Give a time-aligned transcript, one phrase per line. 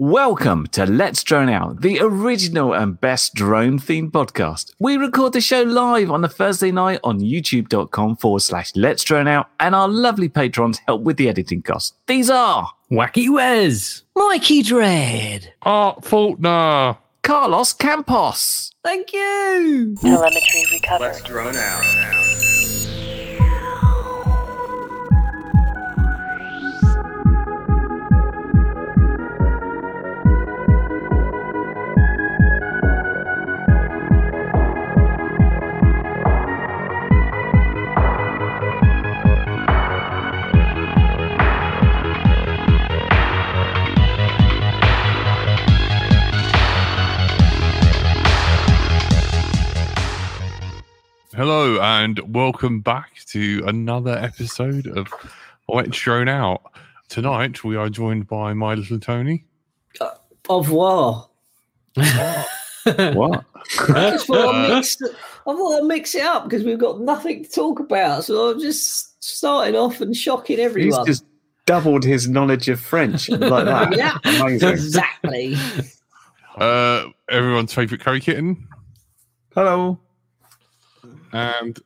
[0.00, 4.72] Welcome to Let's Drone Out, the original and best drone themed podcast.
[4.78, 9.28] We record the show live on a Thursday night on youtube.com forward slash Let's Drone
[9.28, 11.98] Out, and our lovely patrons help with the editing costs.
[12.06, 15.52] These are Wacky Wes, Mikey Dread.
[15.60, 16.96] Art Faulkner.
[17.22, 19.96] Carlos Campos, Thank you.
[20.00, 21.08] Telemetry recovered.
[21.08, 22.59] Let's Drone out.
[51.36, 55.06] Hello and welcome back to another episode of
[55.68, 56.72] Let's Drone Out.
[57.08, 59.44] Tonight we are joined by my little Tony.
[60.48, 61.28] Au revoir.
[61.94, 63.44] what?
[63.78, 65.06] I just thought I'd mix, I
[65.44, 68.24] thought I'd mix it up because we've got nothing to talk about.
[68.24, 71.06] So I'm just starting off and shocking everyone.
[71.06, 71.24] He's just
[71.64, 73.96] doubled his knowledge of French like that.
[73.96, 74.18] Yeah.
[74.24, 74.68] Amazing.
[74.68, 75.54] exactly.
[76.56, 78.66] Uh, everyone's favourite curry kitten.
[79.54, 80.00] Hello.
[81.32, 81.78] And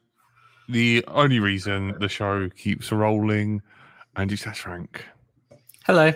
[0.69, 3.63] the only reason the show keeps rolling,
[4.17, 5.05] Andy says Frank.
[5.85, 6.13] Hello.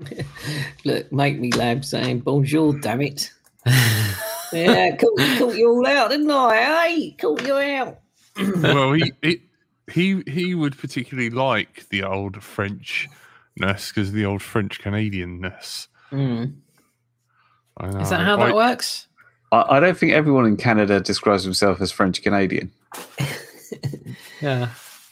[0.84, 3.32] Look, make me laugh saying bonjour, damn it.
[4.52, 6.56] yeah, caught, caught you all out, didn't I?
[6.56, 7.98] Hey, caught you out.
[8.62, 9.42] well, he, he
[9.90, 13.08] he he would particularly like the old Frenchness
[13.88, 15.88] because the old French Canadianness.
[16.12, 16.54] Mm.
[18.00, 19.07] Is that how that I- works?
[19.52, 22.70] I, I don't think everyone in Canada describes himself as French Canadian.
[24.40, 24.70] Yeah.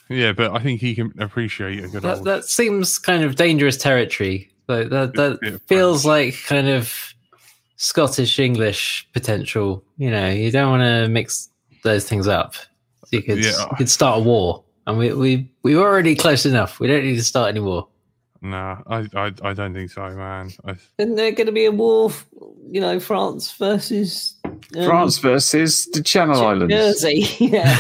[0.08, 2.26] Yeah, but I think he can appreciate a good That, old.
[2.26, 4.48] that seems kind of dangerous territory.
[4.68, 6.34] Like that that Bit of feels French.
[6.34, 7.12] like kind of
[7.76, 9.82] Scottish English potential.
[9.98, 11.48] You know, you don't want to mix
[11.82, 12.54] those things up.
[13.10, 13.50] You could Yeah.
[13.70, 14.62] you could start a war.
[14.86, 16.78] And we we we were already close enough.
[16.78, 17.88] We don't need to start any war.
[18.50, 20.52] Nah, I, I I don't think so, man.
[20.64, 22.12] I, Isn't there going to be a war,
[22.70, 26.72] you know, France versus um, France versus the Channel Islands.
[26.72, 27.26] Jersey?
[27.40, 27.76] yeah.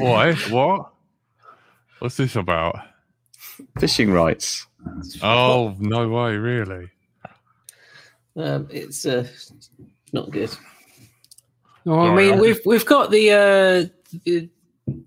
[0.00, 0.34] why?
[0.50, 0.92] what?
[1.98, 2.78] What's this about?
[3.80, 4.66] Fishing rights.
[5.22, 6.36] Oh no way!
[6.36, 6.88] Really?
[8.36, 9.26] Um, it's uh,
[10.12, 10.56] not good.
[11.84, 14.48] Well, I mean, we've we've got the uh, the-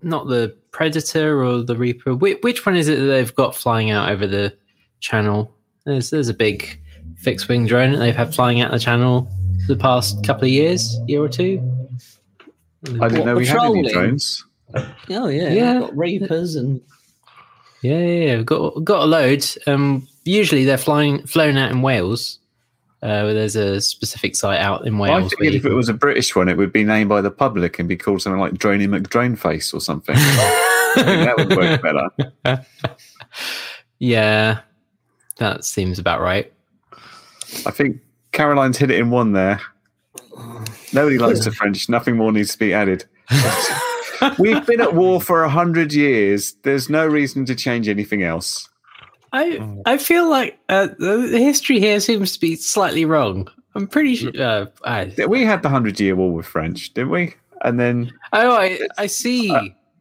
[0.02, 2.14] not the Predator or the Reaper.
[2.14, 4.56] Which, which one is it that they've got flying out over the
[5.00, 5.54] channel?
[5.84, 6.80] There's there's a big
[7.16, 9.28] fixed wing drone that they've had flying out the channel
[9.66, 11.60] for the past couple of years, year or two.
[12.84, 14.44] I didn't What, know we had any drones.
[14.74, 15.72] Oh yeah, Yeah.
[15.74, 16.80] We've got reapers and
[17.82, 18.36] Yeah, yeah, yeah.
[18.38, 19.44] We've got got a load.
[19.66, 22.38] Um, usually they're flying flown out in Wales.
[23.02, 25.22] Uh, there's a specific site out in I Wales.
[25.22, 27.30] where figured if it can- was a British one, it would be named by the
[27.32, 30.14] public and be called something like Droney McDroneface or something.
[30.18, 31.82] I think that would work
[32.44, 32.64] better.
[33.98, 34.60] yeah,
[35.38, 36.52] that seems about right.
[37.66, 38.00] I think
[38.32, 39.60] Caroline's hit it in one there.
[40.92, 41.88] Nobody likes the French.
[41.88, 43.04] Nothing more needs to be added.
[44.38, 46.52] We've been at war for a hundred years.
[46.62, 48.68] There's no reason to change anything else.
[49.32, 53.48] I I feel like uh, the history here seems to be slightly wrong.
[53.74, 54.32] I'm pretty sure.
[54.38, 57.34] Uh, I, We had the hundred year war with French, didn't we?
[57.62, 59.50] And then oh, I, I see.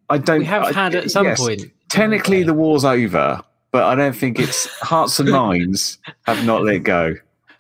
[0.10, 0.40] I don't.
[0.40, 1.64] we have I- had at some yes, point.
[1.90, 2.44] Technically, Okay.
[2.48, 7.16] the war's over, but I don't think it's hearts and minds have not let go.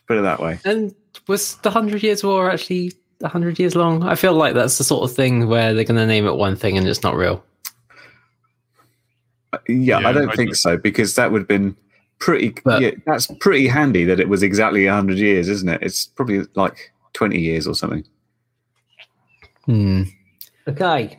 [0.08, 0.60] Put it that way.
[0.66, 0.94] And
[1.28, 4.04] was the Hundred Years' War actually a hundred years long?
[4.04, 6.56] I feel like that's the sort of thing where they're going to name it one
[6.56, 7.44] thing and it's not real.
[9.68, 10.56] Yeah, Yeah, I don't I think do.
[10.56, 11.76] so because that would have been
[12.20, 12.54] pretty.
[12.64, 15.82] But- yeah, that's pretty handy that it was exactly hundred years, isn't it?
[15.82, 18.04] It's probably like twenty years or something.
[19.66, 20.04] Hmm.
[20.68, 21.18] okay.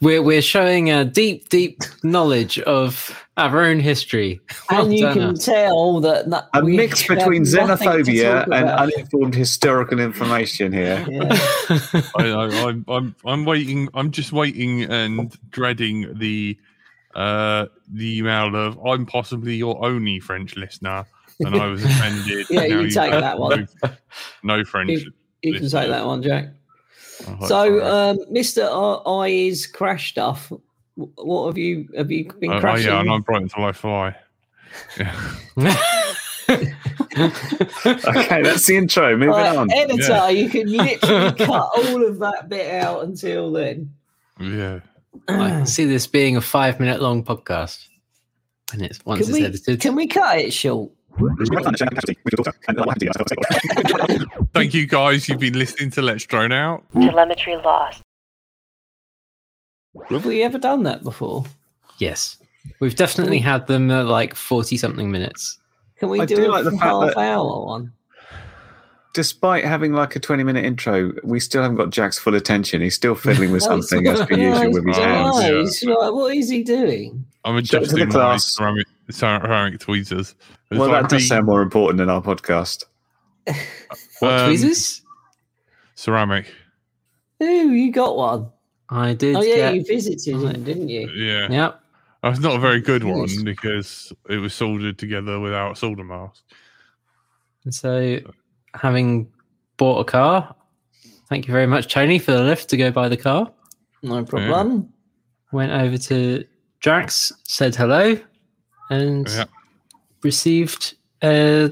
[0.00, 4.40] We're we're showing a deep, deep knowledge of our own history.
[4.68, 5.44] Well and you can us.
[5.44, 11.04] tell that, that A mix between xenophobia and uninformed historical information here.
[11.08, 11.28] Yeah.
[12.16, 13.88] I, I, I'm I'm I'm waiting.
[13.94, 16.58] I'm just waiting and dreading the
[17.14, 21.04] uh the email of I'm possibly your only French listener,
[21.40, 22.46] and I was offended.
[22.50, 23.68] Yeah, Now you take that one.
[23.82, 23.90] No,
[24.42, 24.90] no French.
[24.90, 25.12] You-
[25.42, 26.48] You can take that one, Jack.
[27.46, 30.50] So, um, Mister I is crash stuff.
[30.96, 32.86] What have you have you been Uh, oh crashing?
[32.86, 34.16] yeah, and I'm Brighton to I Fly.
[34.96, 35.14] Yeah.
[37.16, 39.12] Okay, that's the intro.
[39.16, 39.70] Moving Right, on.
[39.72, 40.28] editor, Yeah.
[40.30, 43.92] you can literally cut all of that bit out until then.
[44.40, 44.80] yeah.
[45.28, 47.86] I can see this being a five minute long podcast.
[48.72, 49.80] And it's once Can it's we, edited.
[49.80, 50.90] can we cut it short?
[54.54, 55.28] Thank you guys.
[55.28, 56.84] You've been listening to Let's Drone Out.
[56.92, 58.02] Telemetry lost.
[60.08, 61.44] Have we ever done that before?
[61.98, 62.38] Yes.
[62.80, 65.58] We've definitely had them at like 40 something minutes.
[65.98, 67.92] Can we I do, do a like the fact half that- hour one?
[69.14, 72.80] Despite having like a 20 minute intro, we still haven't got Jack's full attention.
[72.82, 75.82] He's still fiddling with Oh, something as per usual with his no, hands.
[75.82, 75.94] Yeah.
[75.94, 77.24] like, what is he doing?
[77.44, 78.54] I'm Show it to the adjusting my class.
[78.56, 80.34] ceramic, ceramic tweezers.
[80.70, 82.84] It's Well, like that does being- sound more important than our podcast.
[84.20, 85.02] What Um, tweezers?
[85.94, 86.46] ceramic.
[87.42, 88.50] Ooh, you got one.
[88.88, 89.36] I did.
[89.36, 91.08] Oh yeah, get- you visited him, didn't you?
[91.10, 91.48] Yeah.
[91.50, 91.80] Yep.
[92.22, 96.42] That's not a very good one because it was soldered together without solder mask.
[97.64, 98.18] And so,
[98.74, 99.28] having
[99.76, 100.54] bought a car,
[101.28, 103.50] thank you very much, Tony, for the lift to go buy the car.
[104.02, 104.92] No problem.
[105.52, 106.44] Went over to
[106.80, 108.18] Jax, said hello,
[108.90, 109.44] and Yeah.
[110.22, 111.68] received uh,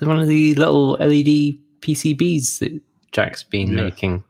[0.00, 2.80] one of the little LED PCBs that
[3.12, 3.84] Jack's been Yeah.
[3.84, 4.24] making.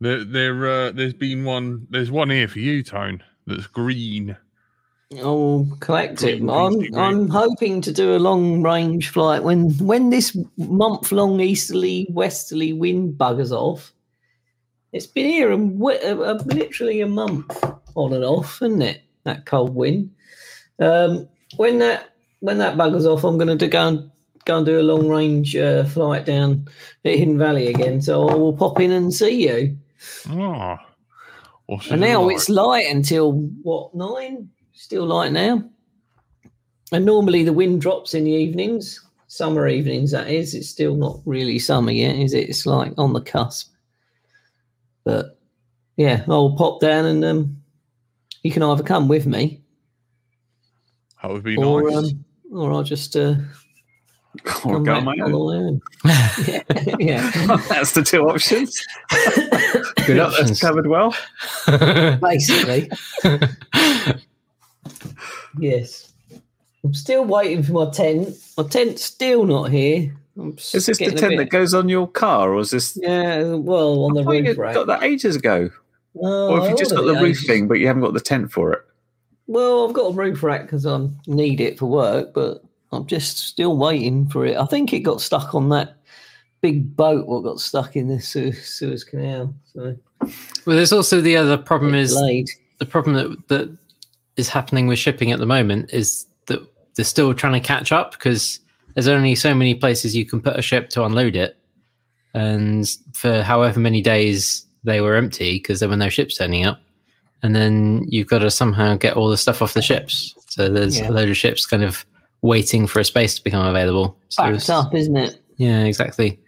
[0.00, 1.86] There, there, uh, there's been one.
[1.90, 3.22] There's one here for you, Tone.
[3.46, 4.36] That's green.
[5.20, 6.40] I'll collect it.
[6.42, 6.94] I'm.
[6.94, 12.72] I'm hoping to do a long range flight when when this month long easterly westerly
[12.72, 13.92] wind buggers off.
[14.92, 17.64] It's been here a, wi- a, a, literally a month
[17.94, 19.02] on and off, isn't it?
[19.24, 20.10] That cold wind.
[20.78, 24.10] Um, when that when that buggers off, I'm going to go and
[24.44, 26.68] go and do a long range uh, flight down
[27.04, 28.02] at Hidden Valley again.
[28.02, 29.78] So I will pop in and see you.
[31.66, 34.50] What's And now it's light until what nine?
[34.72, 35.62] Still light now.
[36.92, 40.10] And normally the wind drops in the evenings, summer evenings.
[40.10, 40.54] That is.
[40.54, 42.48] It's still not really summer yet, is it?
[42.48, 43.72] It's like on the cusp.
[45.04, 45.38] But
[45.96, 47.56] yeah, I'll pop down and um,
[48.42, 49.62] you can either come with me
[51.22, 52.12] that would be or nice.
[52.12, 53.34] um, or I'll just uh,
[54.64, 55.74] Or go on my own.
[55.74, 55.80] way
[56.46, 56.62] yeah,
[56.98, 57.30] yeah.
[57.68, 58.84] That's the two options.
[60.06, 61.14] Good That's covered well.
[62.20, 62.90] Basically,
[65.58, 66.12] yes.
[66.84, 68.36] I'm still waiting for my tent.
[68.56, 70.14] My tent's still not here.
[70.36, 72.98] I'm Is this the tent bit- that goes on your car, or is this?
[73.00, 74.74] Yeah, well, on the I thought you roof rack.
[74.74, 75.70] got that ages ago.
[76.14, 78.02] No, or if I you uh, just got the roof ages- thing, but you haven't
[78.02, 78.80] got the tent for it.
[79.46, 82.62] Well, I've got a roof rack because I need it for work, but
[82.92, 84.56] I'm just still waiting for it.
[84.56, 85.96] I think it got stuck on that
[86.62, 87.26] big boat.
[87.26, 89.54] What got stuck in the Suez, Suez Canal?
[89.72, 89.96] So
[90.64, 92.48] well, there's also the other problem is delayed.
[92.78, 93.76] the problem that, that
[94.36, 96.60] is happening with shipping at the moment is that
[96.96, 98.60] they're still trying to catch up because
[98.94, 101.56] there's only so many places you can put a ship to unload it.
[102.34, 106.80] And for however many days they were empty because there were no ships turning up.
[107.42, 110.34] And then you've got to somehow get all the stuff off the ships.
[110.48, 111.08] So there's Yeah.
[111.08, 112.04] a load of ships kind of
[112.42, 114.16] waiting for a space to become available.
[114.28, 115.40] So Backed up, isn't it?
[115.56, 116.38] yeah, exactly.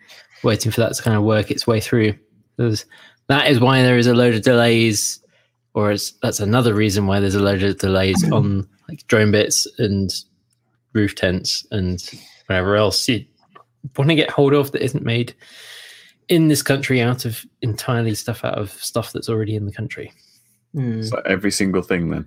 [0.43, 2.15] Waiting for that to kind of work its way through.
[2.57, 2.85] There's,
[3.29, 5.21] that is why there is a load of delays,
[5.75, 9.67] or it's, that's another reason why there's a load of delays on like drone bits
[9.79, 10.15] and
[10.93, 12.03] roof tents and
[12.47, 13.25] whatever else you
[13.97, 15.35] want to get hold of that isn't made
[16.29, 20.13] in this country out of entirely stuff out of stuff that's already in the country.
[20.73, 22.09] Hmm, It's like every single thing.
[22.11, 22.27] Then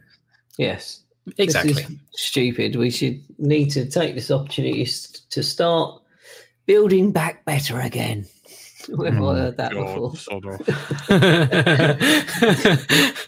[0.58, 1.02] Yes.
[1.38, 1.74] Exactly.
[1.74, 2.76] This is stupid.
[2.78, 4.86] We should need to take this opportunity
[5.30, 6.02] to start
[6.66, 8.26] building back better again.
[8.90, 10.12] We've Hmm, all heard that before.
[10.12, 10.62] God, sod off.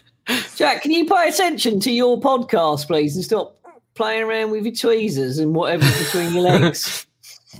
[0.56, 3.56] Jack, can you pay attention to your podcast, please, and stop
[3.94, 7.06] playing around with your tweezers and whatever's between your legs?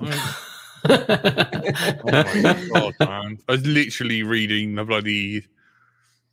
[0.89, 0.97] Oh
[2.07, 3.39] my god, man!
[3.49, 5.47] I was literally reading the bloody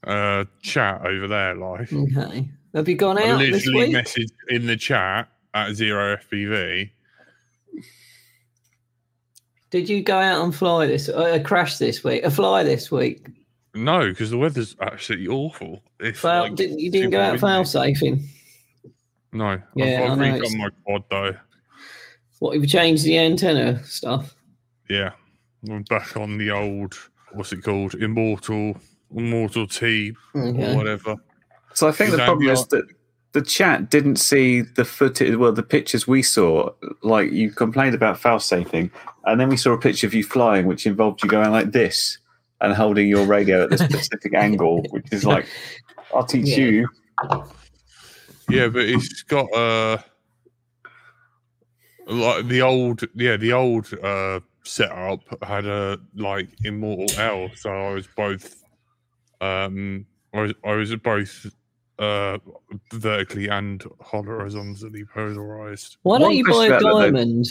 [0.06, 2.50] uh, chat over there, like Okay.
[2.74, 3.96] Have you gone I out this literally week?
[3.96, 6.90] messaged in the chat at zero FPV.
[9.70, 13.28] Did you go out and fly this, uh, crash this week, a fly this week?
[13.84, 15.82] No, because the weather's absolutely awful.
[16.00, 17.40] It's Fail, like didn't, you didn't go super out
[17.74, 17.96] fail windy.
[17.96, 18.30] safing.
[19.34, 21.36] No, Yeah, I I've, I've know, redone my quad though.
[22.40, 24.36] What, have you changed the antenna stuff?
[24.90, 25.12] Yeah,
[25.70, 26.96] I'm back on the old.
[27.34, 27.96] What's it called?
[27.96, 28.78] Immortal,
[29.16, 30.74] Immortal T Okay.
[30.74, 31.16] or whatever.
[31.74, 32.86] So I think the problem your- is that
[33.34, 36.70] the chat didn't see the footage, well, the pictures we saw.
[37.04, 38.90] Like you complained about foul safing,
[39.26, 42.18] and then we saw a picture of you flying, which involved you going like this
[42.62, 45.48] and holding your radio at this specific angle, which is like,
[46.14, 46.58] I'll teach Yeah.
[46.58, 46.88] you.
[48.50, 49.98] Yeah, but it's got uh
[52.08, 57.94] like the old yeah, the old uh setup had a like immortal L, so I
[57.94, 58.64] was both
[59.42, 61.46] um I was I was both
[62.00, 62.38] uh
[62.94, 65.98] vertically and horizontally polarized.
[66.04, 67.02] Why don't One you buy a about though.
[67.02, 67.48] diamond?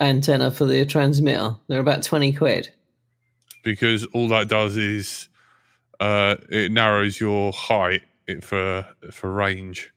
[0.00, 1.54] antenna for the transmitter?
[1.68, 2.70] They're about twenty quid.
[3.62, 5.28] Because all that does is
[6.00, 8.02] uh, it narrows your height
[8.42, 9.90] for for range.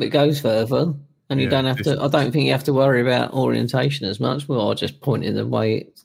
[0.00, 0.92] It goes further,
[1.30, 2.00] and you Yeah, don't have to.
[2.00, 4.48] I don't think you have to worry about orientation as much.
[4.48, 6.00] Well, I just pointed the way it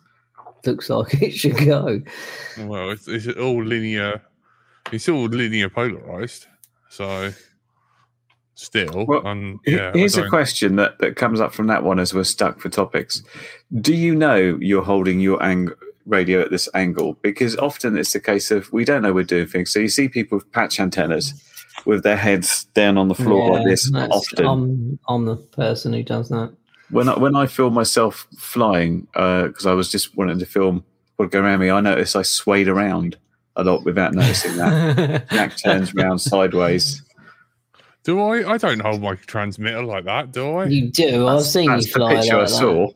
[0.66, 2.02] looks like it should go.
[2.60, 4.22] Well, it's, it's all linear.
[4.92, 6.48] It's all linear polarized.
[6.90, 7.32] So
[8.56, 12.14] still, Well, and yeah, Here's a question that, that comes up from that one as
[12.14, 13.24] we're stuck for topics.
[13.80, 15.72] Do you know you're holding your ang-
[16.10, 17.14] radio at this angle?
[17.22, 19.72] Because often it's the case of we don't know we're doing things.
[19.72, 21.34] So you see people with patch antennas
[21.86, 24.46] with their heads down on the floor like this often.
[24.46, 26.54] I'm, I'm the person who does that.
[26.90, 30.84] when I, when I film myself flying, uh, because I was just wanting to film
[31.16, 33.18] what would go around me, I noticed I swayed around
[33.56, 35.28] a lot without noticing that.
[35.32, 37.04] Jack turns round sideways.
[38.04, 38.54] Do I?
[38.54, 40.66] I don't hold my transmitter like that, do I?
[40.66, 41.28] You do.
[41.28, 42.56] I've seen you That's the fly picture I like that.
[42.56, 42.92] saw.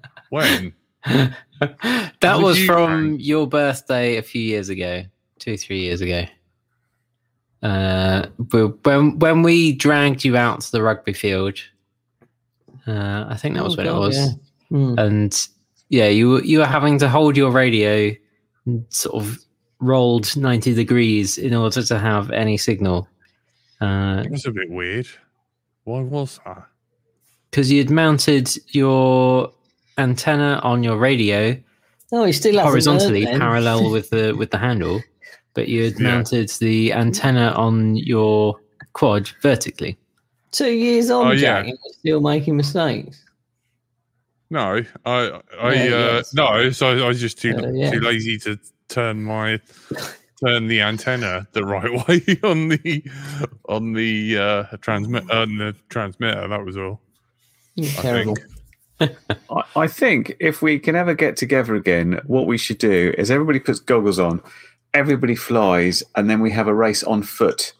[0.30, 0.72] When?
[1.60, 5.04] that Would was you- from your birthday a few years ago,
[5.38, 6.24] two, three years ago.
[7.62, 8.26] Uh,
[8.84, 11.58] when when we dragged you out to the rugby field,
[12.86, 14.30] uh, I think that was Oh, when it was, yeah.
[14.68, 14.98] Hmm.
[14.98, 15.48] and
[15.88, 18.14] yeah, you were- you were having to hold your radio
[18.90, 19.38] sort of
[19.80, 23.08] rolled ninety degrees in order to have any signal,
[23.80, 25.08] because It was a bit weird.
[25.84, 26.64] Why was that?
[27.50, 29.52] Because you'd mounted your
[29.98, 31.56] antenna on your radio
[32.12, 35.02] No, you still hasn't horizontally learned parallel with the with the handle,
[35.54, 36.08] but you had Yeah.
[36.14, 38.58] mounted the antenna on your
[38.94, 39.98] quad vertically.
[40.52, 41.70] Two years on, Oh, Jack, yeah.
[41.70, 43.22] and you're still making mistakes.
[44.50, 46.32] No, I, I, Yeah, uh, yes.
[46.34, 46.70] no.
[46.70, 47.90] So I was just too Uh, yeah.
[47.90, 49.60] too lazy to turn my
[50.42, 53.02] turn the antenna the right way on the
[53.68, 56.48] on the uh, transmit on the transmitter.
[56.48, 57.00] That was all.
[57.74, 58.36] You're terrible.
[58.98, 59.16] Think.
[59.50, 63.30] I, I think if we can ever get together again, what we should do is
[63.30, 64.40] everybody puts goggles on,
[64.94, 67.72] everybody flies, and then we have a race on foot.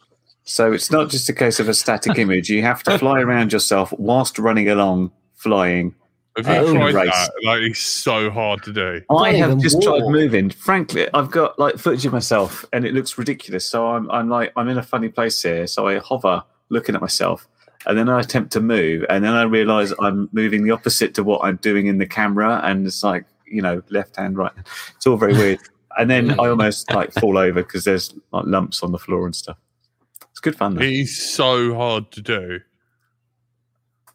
[0.44, 2.48] So it's not just a case of a static image.
[2.48, 5.94] You have to fly around yourself whilst running along, flying.
[6.36, 7.10] Have you Uh, tried race.
[7.12, 7.32] that?
[7.44, 9.02] Like it's so hard to do.
[9.10, 10.50] I have even just tried moving.
[10.50, 13.66] Frankly, I've got like footage of myself, and it looks ridiculous.
[13.66, 15.66] So I'm, I'm like, I'm in a funny place here.
[15.66, 17.48] So I hover, looking at myself,
[17.86, 21.24] and then I attempt to move, and then I realise I'm moving the opposite to
[21.24, 24.52] what I'm doing in the camera, and it's like, you know, left hand, right.
[24.96, 25.60] It's all very weird.
[25.98, 29.34] And then I almost like fall over because there's like lumps on the floor and
[29.34, 29.56] stuff.
[30.30, 30.74] It's good fun.
[30.74, 30.82] Though.
[30.82, 32.60] It is so hard to do.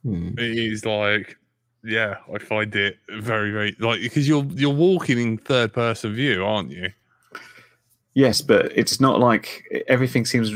[0.04, 0.30] Hmm.
[0.38, 1.38] It is like,
[1.84, 6.46] yeah, I find it very, very like because you're you're walking in third person view,
[6.46, 6.90] aren't you?
[8.14, 10.52] Yes, but it's not like everything seems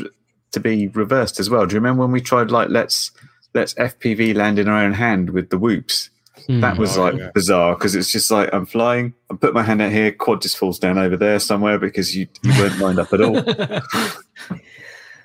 [0.57, 1.65] to be reversed as well.
[1.65, 3.11] Do you remember when we tried like let's
[3.53, 6.09] let's FPV land in our own hand with the whoops?
[6.49, 7.29] That was Oh, like yeah.
[7.33, 10.57] bizarre because it's just like I'm flying, I put my hand out here, quad just
[10.57, 13.35] falls down over there somewhere because you, you weren't lined up at all.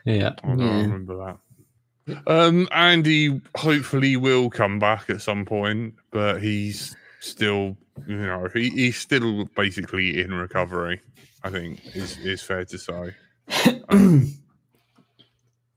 [0.05, 0.31] yeah.
[0.43, 0.81] I don't Yeah.
[0.83, 1.17] remember
[2.07, 2.19] that.
[2.27, 7.77] Um, Andy hopefully will come back at some point, but he's still,
[8.09, 11.01] you know, he, he's still basically in recovery.
[11.45, 13.15] I think is is fair to say.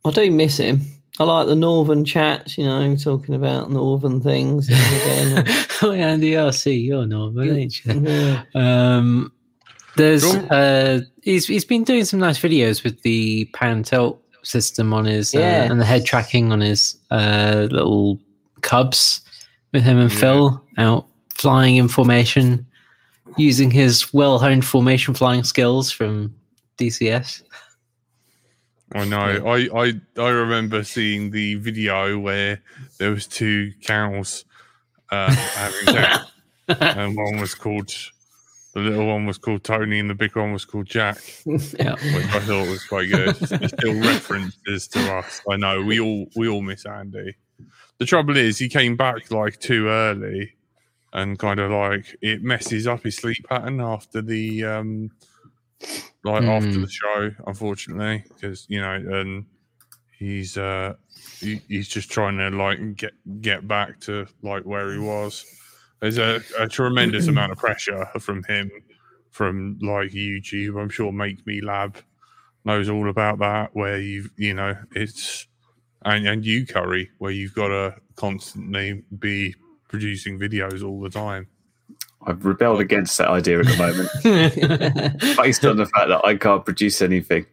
[0.05, 0.81] I do miss him.
[1.19, 4.67] I like the northern chats, you know, talking about northern things.
[4.67, 5.45] Again.
[5.81, 7.93] oh, Andy, I see you're normal, ain't you?
[8.01, 8.43] Yeah.
[8.53, 9.31] Um,
[9.95, 10.47] there's Cool.
[10.49, 15.33] uh, he's he's been doing some nice videos with the pan tilt system on his
[15.33, 15.63] uh, Yeah.
[15.71, 18.19] and the head tracking on his uh, little
[18.61, 19.21] cubs
[19.71, 20.19] with him and Yeah.
[20.19, 22.65] Phil out flying in formation,
[23.37, 26.35] using his well honed formation flying skills from
[26.77, 27.41] DCS.
[28.93, 29.17] I know.
[29.47, 32.61] I, I I remember seeing the video where
[32.99, 34.45] there was two cows
[35.11, 36.31] uh, having sex,
[36.67, 37.91] and one was called
[38.75, 41.93] the little one was called Tony, and the big one was called Jack, yeah.
[41.93, 43.35] which I thought was quite good.
[43.69, 45.41] Still references to us.
[45.49, 47.35] I know we all we all miss Andy.
[47.99, 50.55] The trouble is, he came back like too early,
[51.13, 55.11] and kind of like it messes up his sleep pattern after the um
[56.23, 56.81] like after Hmm.
[56.81, 59.45] the show, unfortunately, because you know, and
[60.17, 60.93] he's uh
[61.39, 65.45] he, he's just trying to like get get back to like where he was.
[66.01, 68.69] There's a, a tremendous amount of pressure from him
[69.31, 70.81] from like YouTube.
[70.81, 71.97] I'm sure Make Me Lab
[72.65, 75.47] knows all about that, where you you know it's
[76.03, 79.55] and and you Curry, where you've got to constantly be
[79.87, 81.47] producing videos all the time.
[82.25, 86.65] I've rebelled against that idea at the moment, based on the fact that I can't
[86.65, 87.45] produce anything.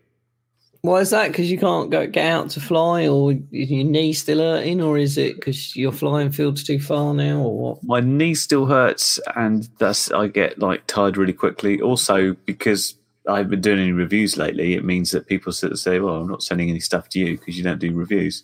[0.83, 1.29] Why is that?
[1.29, 4.99] Because you can't go get out to fly, or is your knee still hurting, or
[4.99, 7.85] is it because your flying field's too far now, or what?
[7.85, 11.81] My knee still hurts, and thus I get like tired really quickly.
[11.81, 12.97] Also, because
[13.29, 16.17] I haven't been doing any reviews lately, it means that people sort of say, "Well,
[16.17, 18.43] I'm not sending any stuff to you because you don't do reviews."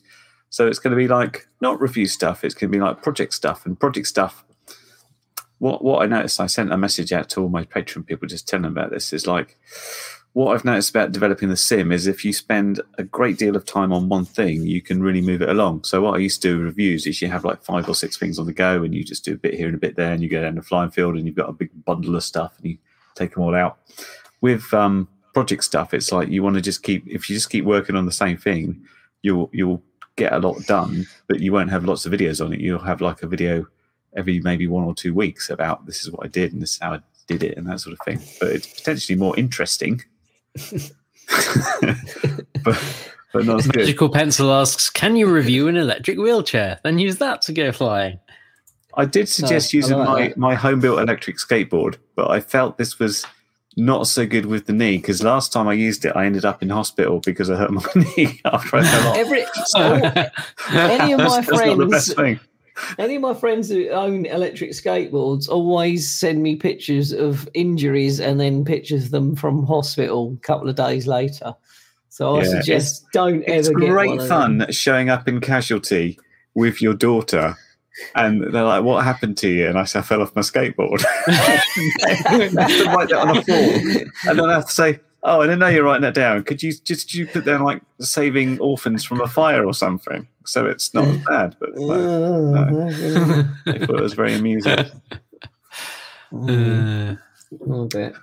[0.51, 3.35] So it's going to be like not review stuff; it's going to be like project
[3.35, 4.45] stuff, and project stuff.
[5.59, 8.49] What what I noticed, I sent a message out to all my Patreon people, just
[8.49, 9.12] telling them about this.
[9.12, 9.59] Is like
[10.33, 13.65] what I've noticed about developing the sim is if you spend a great deal of
[13.65, 15.85] time on one thing, you can really move it along.
[15.85, 18.17] So what I used to do with reviews is you have like five or six
[18.17, 20.12] things on the go, and you just do a bit here and a bit there,
[20.12, 22.55] and you go down the flying field, and you've got a big bundle of stuff,
[22.59, 22.79] and you
[23.15, 23.79] take them all out.
[24.41, 27.65] With um, project stuff, it's like you want to just keep if you just keep
[27.65, 28.85] working on the same thing,
[29.23, 29.83] you'll you'll
[30.17, 32.61] get a lot done, but you won't have lots of videos on it.
[32.61, 33.67] You'll have like a video
[34.17, 36.79] every maybe one or two weeks about this is what I did and this is
[36.81, 38.21] how I did it and that sort of thing.
[38.41, 40.03] But it's potentially more interesting.
[42.65, 42.79] but
[43.33, 43.77] but not as good.
[43.77, 46.81] Magical Pencil asks, "Can you review an electric wheelchair?
[46.83, 48.19] Then use that to go flying."
[48.95, 50.37] I did suggest I using like my, that.
[50.37, 53.25] my home built electric skateboard, but I felt this was
[53.77, 56.62] not so good with the knee because last time I used it, I ended up
[56.62, 59.17] in hospital because I hurt my knee after I fell off.
[59.17, 59.41] Every
[60.69, 62.49] any of my That's not the best friends, thing.
[62.99, 68.41] Any of my friends who own electric skateboards always send me pictures of injuries and
[68.41, 71.55] then pictures of them from hospital a couple of days later.
[72.09, 76.19] So I Yeah, suggest don't It's ever get great fun showing up in casualty
[76.55, 77.57] with your daughter.
[78.15, 81.05] And they're like, "What happened to you?" And I said, "I fell off my skateboard."
[81.27, 81.61] I
[82.09, 85.45] have to write that on a form, and then I have to say, "Oh, I
[85.45, 86.43] didn't know you're writing that down.
[86.45, 90.67] Could you just you put down like saving orphans from a fire or something, so
[90.67, 92.55] it's not as bad?" But no,
[93.67, 94.79] I thought it was very amusing.
[96.31, 97.17] Uh,
[97.53, 98.15] I bet.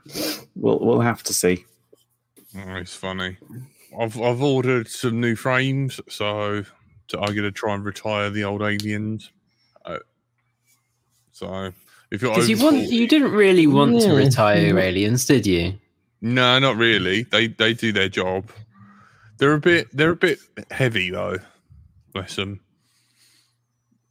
[0.55, 1.65] We'll we'll have to see.
[2.57, 3.37] Oh, it's funny.
[3.99, 6.63] I've I've ordered some new frames, so,
[7.09, 9.31] so I'm gonna try and retire the old aliens.
[9.83, 9.99] Uh,
[11.31, 11.71] so
[12.11, 15.45] if you're Because you want, 40 you didn't really want to retire your aliens, did
[15.45, 15.73] you?
[16.25, 17.23] No, not really.
[17.23, 18.49] They they do their job.
[19.37, 20.39] They're a bit they're a bit
[20.71, 21.37] heavy though.
[22.13, 22.59] Bless them.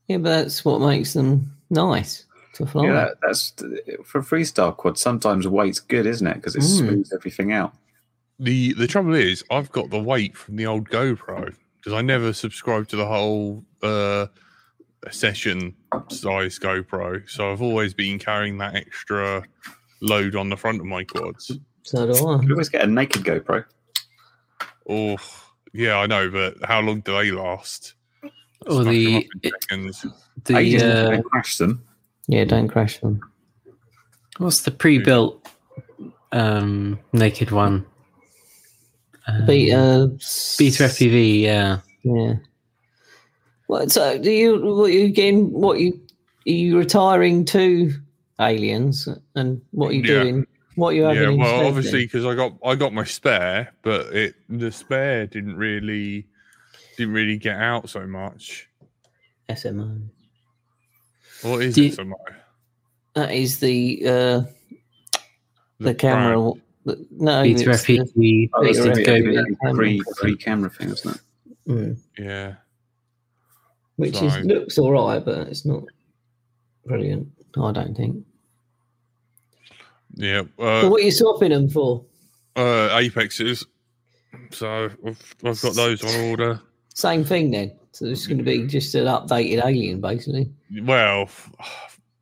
[0.09, 2.25] Yeah, but that's what makes them nice
[2.55, 2.85] to fly.
[2.85, 3.51] Yeah, that, that's
[4.05, 4.99] for freestyle quad.
[4.99, 6.35] Sometimes weight's good, isn't it?
[6.35, 6.79] Because it Mm.
[6.79, 7.75] smooths everything out.
[8.39, 12.33] The the trouble is, I've got the weight from the old GoPro because I never
[12.33, 14.27] subscribed to the whole uh,
[15.11, 15.75] session
[16.11, 19.45] size GoPro, so I've always been carrying that extra
[20.01, 21.51] load on the front of my quads.
[21.85, 22.41] So do I.
[22.43, 23.65] You always get a naked GoPro.
[24.89, 25.17] Oh,
[25.73, 27.95] yeah, I know, but how long do they last?
[28.67, 29.53] Or Smash 'em the- up in
[29.93, 30.07] seconds.
[30.45, 31.83] The Ages uh, until they crash them.
[32.27, 33.21] Yeah, don't crash them.
[34.39, 35.47] what's the pre-built
[36.33, 37.85] um, naked one?
[39.27, 40.09] Um, Beta.
[40.59, 41.81] Beta FPV, yeah.
[42.03, 42.35] Yeah.
[43.69, 43.91] What?
[43.93, 44.61] So do you?
[44.63, 45.51] What you getting?
[45.51, 45.93] What you?
[46.47, 47.93] Are you retiring to
[48.39, 49.09] aliens?
[49.35, 50.23] And what are you Yeah.
[50.25, 50.47] doing?
[50.77, 51.23] What are you having?
[51.23, 55.27] Yeah, well, instead obviously, because I got I got my spare, but it the spare
[55.27, 56.27] didn't really
[56.97, 58.69] didn't really get out so much.
[59.49, 60.01] SMO.
[61.43, 62.13] What is Do it you- so?
[63.15, 64.43] That is the uh,
[65.79, 66.37] the, camera.
[66.41, 66.61] brand?
[66.85, 68.51] the- no, Beta it's the- FPV.
[68.55, 69.75] Oh, Beta it's Beta a FPV.
[69.77, 71.21] Free free camera thing, isn't it?
[71.69, 71.97] Mm.
[72.19, 72.55] Yeah.
[73.97, 74.41] which Sorry.
[74.41, 75.85] is looks all right, but it's not
[76.85, 77.29] brilliant.
[77.57, 78.25] I don't think.
[80.17, 80.43] Yeah.
[80.59, 82.05] Uh, what are you swapping them for?
[82.57, 83.65] uh, Apexes.
[84.51, 86.61] So I've, I've got those on order.
[86.95, 87.73] Same thing then.
[87.93, 90.51] So it's going to be just an updated alien, basically.
[90.83, 91.29] Well,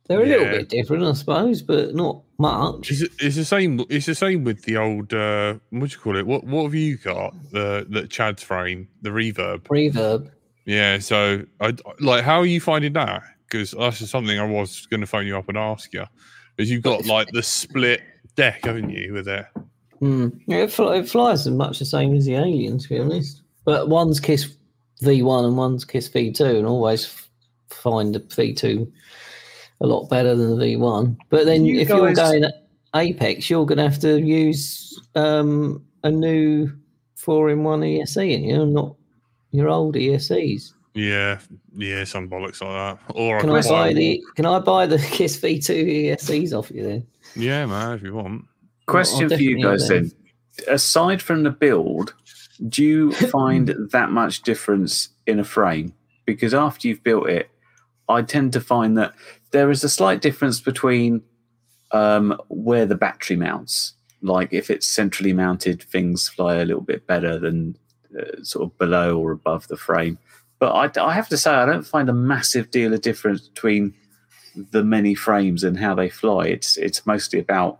[0.07, 2.91] They're a little bit different, I suppose, but not much.
[2.91, 3.83] it's, it's the same.
[3.89, 5.13] It's the same with the old.
[5.13, 6.25] Uh, what do you call it?
[6.25, 7.33] What What have you got?
[7.51, 9.61] The the Chad's frame, the reverb.
[9.63, 10.29] Reverb.
[10.65, 10.99] Yeah.
[10.99, 12.23] So, I like.
[12.23, 13.23] How are you finding that?
[13.49, 16.05] Because that's just something I was going to phone you up and ask you.
[16.55, 18.01] Because you've got like the split
[18.35, 19.45] deck, haven't you, with it?
[19.99, 20.29] Hmm.
[20.47, 23.41] Yeah, it, fl- it flies as much the same as the alien, to be honest.
[23.65, 24.55] But one's Kiss
[25.01, 27.29] V1 and one's Kiss V2, and always f-
[27.69, 28.91] find the V2
[29.81, 31.17] a lot better than the V1.
[31.29, 32.51] But then You if you're guys- going
[32.95, 36.71] Apex, you're going to have to use um, a new
[37.15, 38.95] four in one ESC, and you're not
[39.51, 40.73] your old ESCs.
[40.93, 41.39] Yeah.
[41.75, 42.03] Yeah.
[42.03, 43.15] Some bollocks like that.
[43.15, 46.71] Or Can I I buy buy the Can I buy the Kiss V2 ESCs off
[46.71, 47.07] you then?
[47.35, 47.93] Yeah, man.
[47.93, 48.45] If you want.
[48.85, 50.11] Question for you guys then.
[50.67, 52.13] Aside from the build,
[52.67, 55.93] do you find that much difference in a frame?
[56.25, 57.49] Because after you've built it,
[58.07, 59.13] I tend to find that
[59.51, 61.21] there is a slight difference between
[61.91, 63.93] um, where the battery mounts.
[64.21, 67.77] like if it's centrally mounted, things fly a little bit better than
[68.17, 70.17] uh, sort of below or above the frame.
[70.63, 73.93] But I, I have to say, I don't find a massive deal of difference between
[74.71, 76.45] the many frames and how they fly.
[76.45, 77.79] It's it's mostly about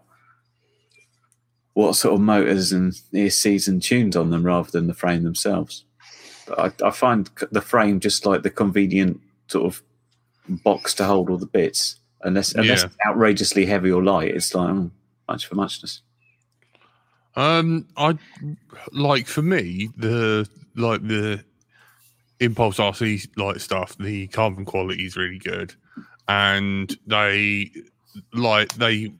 [1.75, 5.85] what sort of motors and ESCs and tunes on them rather than the frame themselves.
[6.45, 9.81] But I, I find the frame just like the convenient sort of
[10.49, 12.01] box to hold all the bits.
[12.23, 12.87] Unless unless Yeah.
[12.87, 14.91] it's outrageously heavy or light, it's like oh,
[15.29, 16.01] much for muchness.
[17.37, 18.17] Um, I
[18.91, 21.45] like for me the like the
[22.43, 23.97] Impulse RC like stuff.
[23.97, 25.73] The carbon quality is really good,
[26.27, 27.71] and they
[28.33, 29.13] like they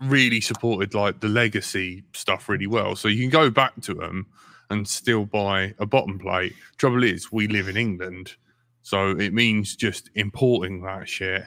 [0.00, 2.94] really supported like the legacy stuff really well.
[2.96, 4.26] So you can go back to them
[4.70, 6.54] and still buy a bottom plate.
[6.76, 8.34] Trouble is, we live in England,
[8.82, 11.44] so it means just importing that shit,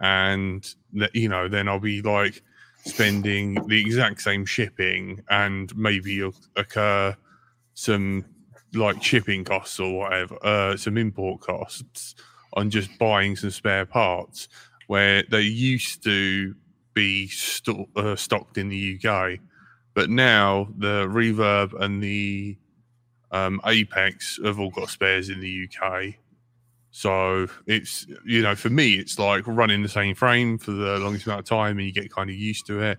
[0.00, 2.42] and that you know then I'll be like
[2.84, 7.16] spending the exact same shipping and maybe you'll occur
[7.74, 8.24] some
[8.74, 12.14] like shipping costs or whatever, uh, some import costs
[12.54, 14.48] on just buying some spare parts
[14.86, 16.54] where they used to
[16.94, 17.30] be
[17.96, 19.38] uh, stocked in the UK,
[19.94, 22.56] but now the Reverb and the
[23.30, 26.14] um, Apex have all got spares in the UK.
[26.90, 31.26] So it's you know for me it's like running the same frame for the longest
[31.26, 32.98] amount of time and you get kind of used to it.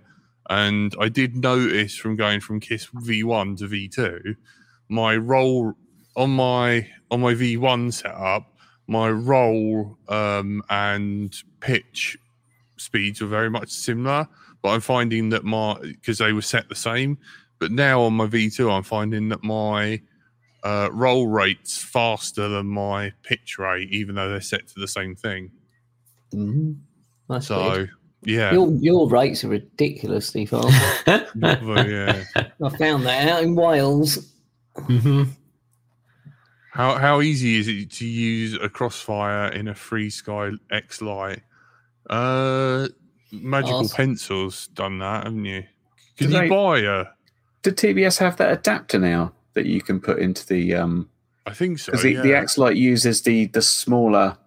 [0.49, 4.35] And I did notice from going from Kiss V1 to V2,
[4.89, 5.73] my roll
[6.15, 8.51] on my on my V1 setup,
[8.87, 12.17] my roll um, and pitch
[12.77, 14.27] speeds were very much similar.
[14.61, 17.17] But I'm finding that my because they were set the same.
[17.59, 20.01] But now on my V2, I'm finding that my
[20.63, 25.15] uh, roll rates faster than my pitch rate, even though they're set to the same
[25.15, 25.51] thing.
[26.33, 26.77] Mhm.
[27.29, 27.89] That's So weird.
[28.23, 31.03] yeah, Your your rates are ridiculously fast.
[31.35, 32.23] Yeah.
[32.63, 34.32] I found that out in Wales.
[34.75, 35.23] Hmm
[36.71, 41.41] How how easy is it to use a crossfire in a FrSky X Lite?
[42.09, 42.87] Uh,
[43.31, 43.95] Magical Awesome.
[43.95, 45.63] Pencils done that, haven't you?
[46.17, 47.05] Can Do you they- buy a?
[47.61, 51.09] Did TBS have that adapter now that you can put into the um
[51.45, 51.91] I think so.
[51.91, 52.35] because the, the.
[52.35, 54.37] X Lite uses the the smaller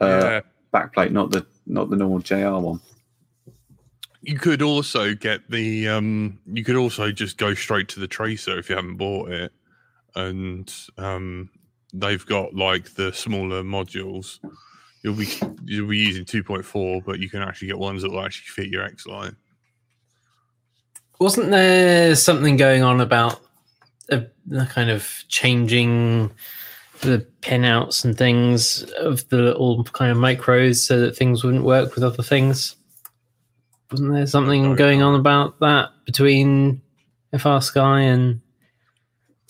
[0.00, 0.40] uh, yeah.
[0.72, 2.80] backplate, not the not the normal JR one.
[4.22, 8.58] You could also get the um you could also just go straight to the tracer
[8.58, 9.52] if you haven't bought it.
[10.14, 11.50] And um
[11.92, 14.38] they've got like the smaller modules.
[15.02, 15.28] You'll be
[15.64, 18.84] you'll be using 2.4, but you can actually get ones that will actually fit your
[18.84, 19.34] X Lite.
[21.18, 23.40] Wasn't there something going on about
[24.10, 24.24] a,
[24.56, 26.32] a kind of changing
[27.00, 31.94] the pinouts and things of the little kind of micros so that things wouldn't work
[31.94, 32.76] with other things?
[33.90, 36.80] Wasn't there something going on about that between
[37.36, 38.40] FR Sky and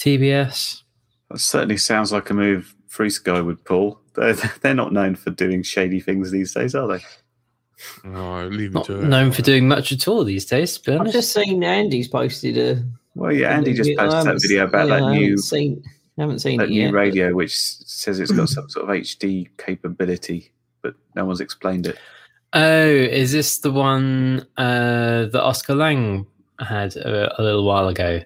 [0.02, 0.82] TBS?
[1.30, 4.00] That certainly sounds like a move FrSky would pull.
[4.14, 7.04] They're, they're not known for doing shady things these days, are they?
[8.04, 9.04] No, leave it Not to it.
[9.04, 11.14] known for doing much at all these days, to I've honest.
[11.14, 12.84] just seen Andy's posted a.
[13.14, 15.82] Well, yeah, Andy just posted that video about yeah, that I new haven't seen,
[16.18, 16.92] haven't seen that it new yet.
[16.92, 21.86] but- radio, which says it's got some sort of HD capability, but no one's explained
[21.86, 21.98] it.
[22.52, 26.26] Oh, is this the one uh, that Oscar Liang
[26.60, 28.20] had a, a little while ago,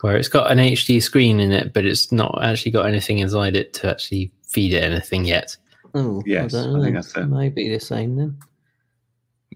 [0.00, 3.56] where it's got an HD screen in it, but it's not actually got anything inside
[3.56, 5.56] it to actually feed it anything yet?
[5.94, 7.26] Oh, Yes, I, I don't think that's it.
[7.26, 8.38] Maybe the same then.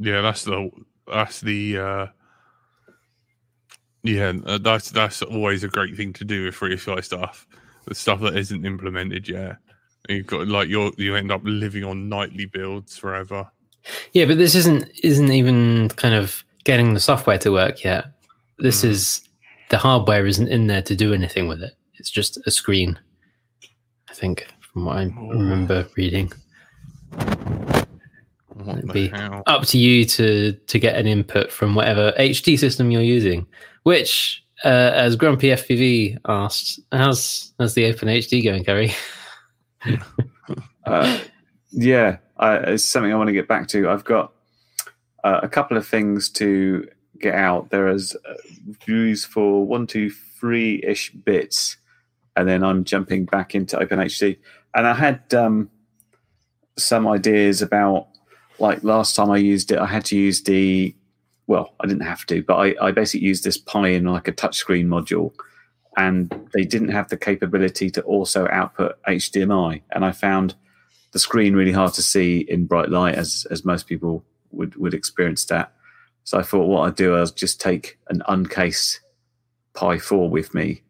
[0.00, 0.70] Yeah, that's the
[1.06, 2.06] that's the uh
[4.02, 7.46] yeah, uh, that's that's always a great thing to do with free fly stuff.
[7.86, 9.58] The stuff that isn't implemented yet.
[10.08, 13.48] You've got like you you end up living on nightly builds forever.
[14.12, 18.06] Yeah, but this isn't isn't even kind of getting the software to work yet.
[18.58, 18.88] This Mhm.
[18.88, 19.28] is
[19.72, 21.72] the hardware isn't in there to do anything with it.
[21.94, 22.98] It's just a screen.
[24.10, 26.30] I think from what I remember reading.
[28.54, 29.42] What It'd be- hell?
[29.46, 33.46] up to you to to get an input from whatever HD system you're using.
[33.84, 38.92] Which, uh, as Grumpy FPV asked, how's how's the Open HD going, Kerry?
[40.84, 41.20] Uh,
[41.70, 43.88] yeah, I, it's something I want to get back to.
[43.88, 44.32] I've got
[45.22, 46.88] uh, a couple of things to
[47.22, 47.70] get out.
[47.70, 48.34] There is uh,
[48.84, 51.76] views for one, two, three ish bits,
[52.36, 54.38] and then I'm jumping back into OpenHD.
[54.74, 55.70] And I had um,
[56.76, 58.08] some ideas about,
[58.58, 60.94] like last time I used it, I had to use the,
[61.46, 64.32] well, I didn't have to, but I, I basically used this Pi in like a
[64.32, 65.32] touchscreen module
[65.96, 69.82] and they didn't have the capability to also output HDMI.
[69.90, 70.54] And I found
[71.12, 74.94] the screen really hard to see in bright light, as as most people would would
[74.94, 75.72] experience that.
[76.24, 79.00] So I thought what I'd do is just take an uncased
[79.74, 80.82] Pi 4 with me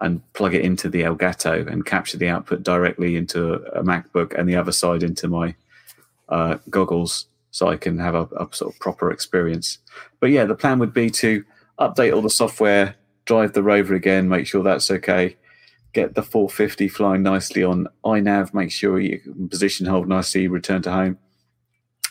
[0.00, 4.48] and plug it into the Elgato and capture the output directly into a MacBook and
[4.48, 5.54] the other side into my
[6.28, 9.78] uh, goggles so I can have a, a sort of proper experience.
[10.20, 11.44] But yeah, the plan would be to
[11.78, 15.36] update all the software, drive the rover again, make sure that's okay,
[15.92, 20.92] get the 450 flying nicely on iNav, make sure you position hold nicely, return to
[20.92, 21.18] home,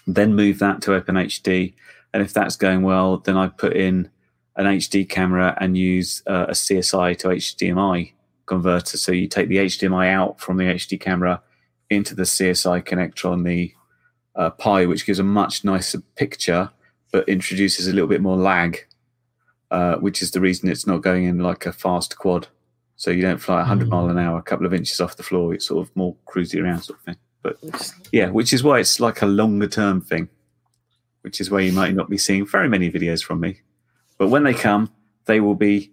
[0.06, 1.74] then move that to OpenHD.
[2.14, 4.10] And if that's going well, then I put in
[4.56, 8.14] an HD camera and use uh, a CSI to HDMI
[8.46, 8.98] converter.
[8.98, 11.42] So you take the HDMI out from the HD camera
[11.90, 13.74] into the CSI connector on the
[14.36, 16.72] uh, Pi, which gives a much nicer picture,
[17.12, 18.86] but introduces a little bit more lag,
[19.72, 22.48] uh, which is the reason it's not going in like a fast quad.
[22.96, 23.92] So you don't fly 100 Mm.
[23.92, 25.54] mile an hour, a couple of inches off the floor.
[25.54, 27.16] It's sort of more cruisy around sort of thing.
[27.42, 27.58] But
[28.12, 30.28] yeah, which is why it's like a longer term thing,
[31.22, 33.60] which is where you might not be seeing very many videos from me.
[34.18, 34.92] But when they come,
[35.26, 35.92] they will be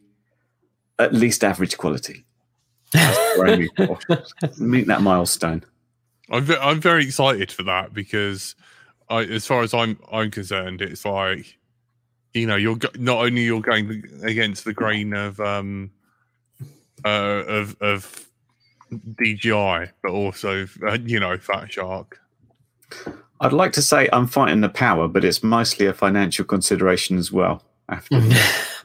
[0.98, 2.24] at least average quality.
[2.92, 3.98] That's where I aim for.
[4.58, 5.64] Meet that milestone.
[6.30, 8.54] I'm ve- I'm very excited for that because,
[9.08, 11.58] I, as far as I'm I'm concerned, it's like,
[12.34, 15.90] you know, you're go- not only you're going against the grain of um,
[17.04, 18.26] uh, of of
[18.90, 22.20] DJI, but also uh, you know Fat Shark.
[23.40, 27.30] I'd like to say I'm fighting the power, but it's mostly a financial consideration as
[27.30, 27.62] well.
[27.88, 28.20] After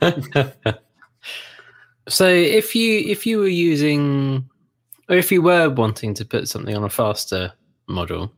[2.08, 4.48] so if you if you were using
[5.10, 7.52] or if you were wanting to put something on a faster
[7.88, 8.32] model,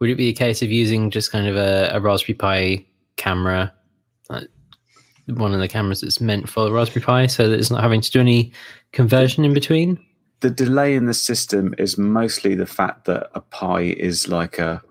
[0.00, 2.84] would it be a case of using just kind of a, a Raspberry Pi
[3.16, 3.72] camera,
[4.28, 4.48] like
[5.26, 8.00] one of the cameras that's meant for the Raspberry Pi, so that it's not having
[8.00, 8.52] to do any
[8.92, 10.04] conversion in between?
[10.42, 14.82] the delay in the system is mostly the fact that a Pi is like a,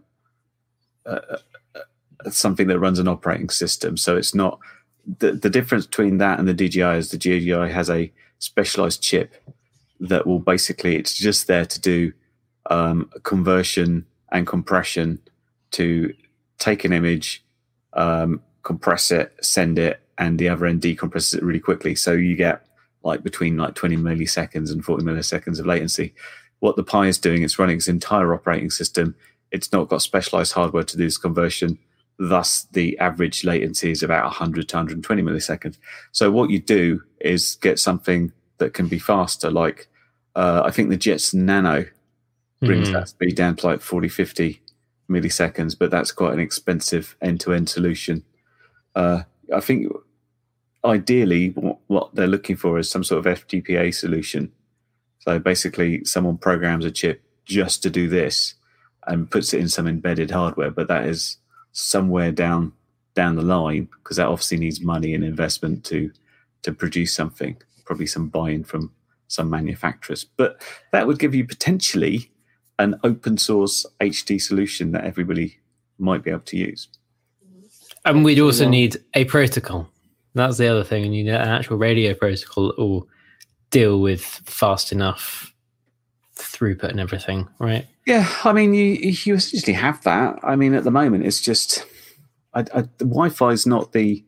[1.06, 1.40] a,
[2.26, 3.98] a something that runs an operating system.
[3.98, 4.60] So it's not
[5.20, 9.36] the the difference between that and the DJI is the DJI has a specialized chip
[10.00, 12.14] that will basically it's just there to do
[12.70, 15.20] um, conversion and compression
[15.72, 16.14] to
[16.58, 17.44] take an image,
[17.94, 21.96] um, compress it, send it, and the other end decompresses it really quickly.
[21.96, 22.66] So you get
[23.04, 26.14] like between like 20 milliseconds and 40 milliseconds of latency.
[26.60, 29.16] What the Pi is doing, it's running its entire operating system.
[29.52, 31.78] It's not got specialized hardware to do this conversion.
[32.18, 35.78] Thus, the average latency is about 100 to 120 milliseconds.
[36.12, 39.50] So, what you do is get something that can be faster.
[39.50, 39.88] Like,
[40.36, 41.86] uh, I think the Jetson Nano
[42.62, 42.94] brings Mhm.
[42.94, 44.62] that speed down to like 40, 50
[45.10, 48.24] milliseconds, but that's quite an expensive end to end solution.
[48.96, 49.92] Uh, I think
[50.86, 54.52] ideally what, what they're looking for is some sort of FPGA solution.
[55.20, 58.56] So basically, someone programs a chip just to do this
[59.08, 61.38] and puts it in some embedded hardware, but that is
[61.72, 62.74] somewhere down
[63.14, 66.12] down the line because that obviously needs money and investment to
[66.64, 67.58] to produce something.
[67.86, 68.92] Probably some buy-in from
[69.28, 70.62] some manufacturers, but
[70.92, 72.32] that would give you potentially
[72.80, 75.58] an open source HD solution that everybody
[75.98, 76.88] might be able to use.
[78.06, 79.88] And we'd also need a protocol.
[80.34, 81.06] That's the other thing.
[81.06, 83.08] And you need an actual radio protocol that will
[83.70, 85.51] deal with fast enough
[86.41, 87.88] throughput and everything, right?
[88.06, 88.86] Yeah, I mean, you
[89.25, 90.39] you essentially have that.
[90.43, 91.86] I mean, at the moment, it's just
[92.54, 94.23] I, I, the Wi-Fi is not the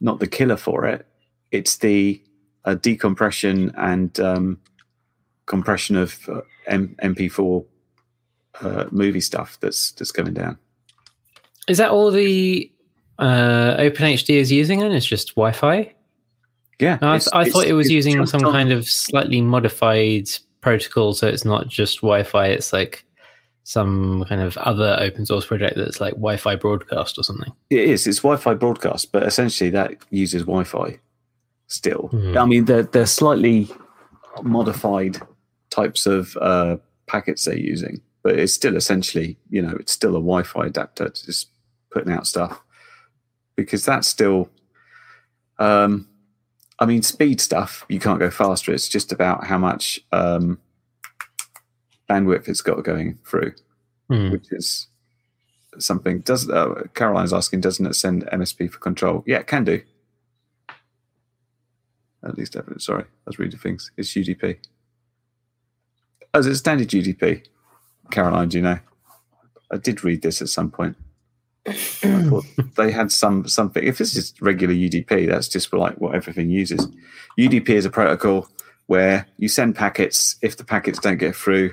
[0.00, 1.06] not the killer for it.
[1.50, 2.20] It's the
[2.64, 4.58] uh, decompression and um,
[5.46, 7.64] compression of uh, M- MP4
[8.60, 10.58] uh, movie stuff that's that's coming down.
[11.68, 12.72] Is that all the
[13.18, 14.82] uh, OpenHD is using?
[14.82, 15.92] And it's just Wi-Fi.
[16.80, 20.28] Yeah, No, I, it's- I thought it was using some kind of slightly modified
[20.62, 22.46] protocol, so it's not just Wi-Fi.
[22.46, 23.04] It's like
[23.64, 27.52] some kind of other open source project that's like Wi-Fi broadcast or something.
[27.70, 28.06] It is.
[28.06, 30.98] It's Wi-Fi broadcast, but essentially that uses Wi-Fi.
[31.68, 32.36] Still, Hmm.
[32.36, 33.68] I mean, they're they're slightly
[34.42, 35.18] modified
[35.70, 40.20] types of uh, packets they're using, but it's still essentially, you know, it's still a
[40.20, 41.48] Wi-Fi adapter to just
[41.90, 42.60] putting out stuff
[43.56, 44.50] because that's still.
[45.58, 46.08] Um,
[46.82, 48.72] I mean, speed stuff you can't go faster.
[48.74, 50.58] It's just about how much um,
[52.10, 53.52] bandwidth it's got going through
[54.10, 54.30] Hmm.
[54.32, 54.88] which is
[55.78, 56.18] something.
[56.20, 57.60] Does uh, Caroline's asking?
[57.60, 59.22] Doesn't it send MSP for control?
[59.28, 59.80] Yeah, it can do.
[62.24, 62.84] At least evidence.
[62.84, 63.92] Sorry, I was reading things.
[63.96, 64.58] It's UDP.
[66.34, 67.44] Oh, is it standard UDP?
[68.10, 68.78] Caroline, do you know?
[69.70, 70.96] I did read this at some point.
[71.66, 71.72] I
[72.28, 72.44] thought
[72.76, 73.82] they had some something.
[73.84, 76.88] If it's just regular UDP, that's just for like what everything uses.
[77.38, 78.48] UDP is a protocol
[78.86, 80.36] where you send packets.
[80.42, 81.72] If the packets don't get through,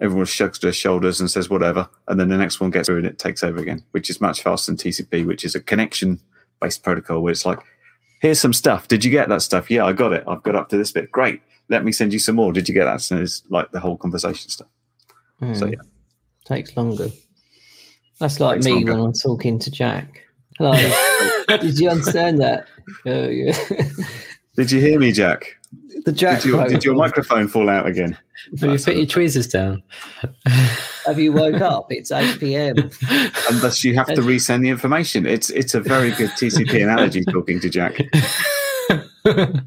[0.00, 3.06] everyone shrugs their shoulders and says whatever, and then the next one gets through and
[3.06, 6.20] it takes over again, which is much faster than TCP, which is a connection
[6.60, 7.60] based protocol where it's like,
[8.20, 8.86] here's some stuff.
[8.86, 9.70] Did you get that stuff?
[9.70, 10.24] Yeah, I got it.
[10.28, 11.10] I've got up to this bit.
[11.10, 11.40] Great.
[11.68, 12.52] Let me send you some more.
[12.52, 13.00] Did you get that?
[13.00, 14.68] So it's like the whole conversation stuff.
[15.54, 15.72] So Hmm.
[15.72, 15.78] yeah,
[16.44, 17.08] Takes longer.
[18.18, 18.92] That's like me longer.
[18.92, 20.22] when I'm talking to Jack.
[20.58, 20.72] Hello.
[21.60, 22.66] Did you understand that?
[23.04, 23.56] Oh, yeah.
[24.56, 25.56] did you hear me, Jack?
[26.04, 28.16] the Jack Did, your did your microphone fall out again?
[28.60, 29.82] Have you put your tweezers down?
[31.04, 31.90] Have you woke up?
[31.90, 32.76] It's 8 p.m.
[33.50, 35.26] Unless you have to resend the information.
[35.26, 37.98] It's it's a very good TCP analogy talking to Jack.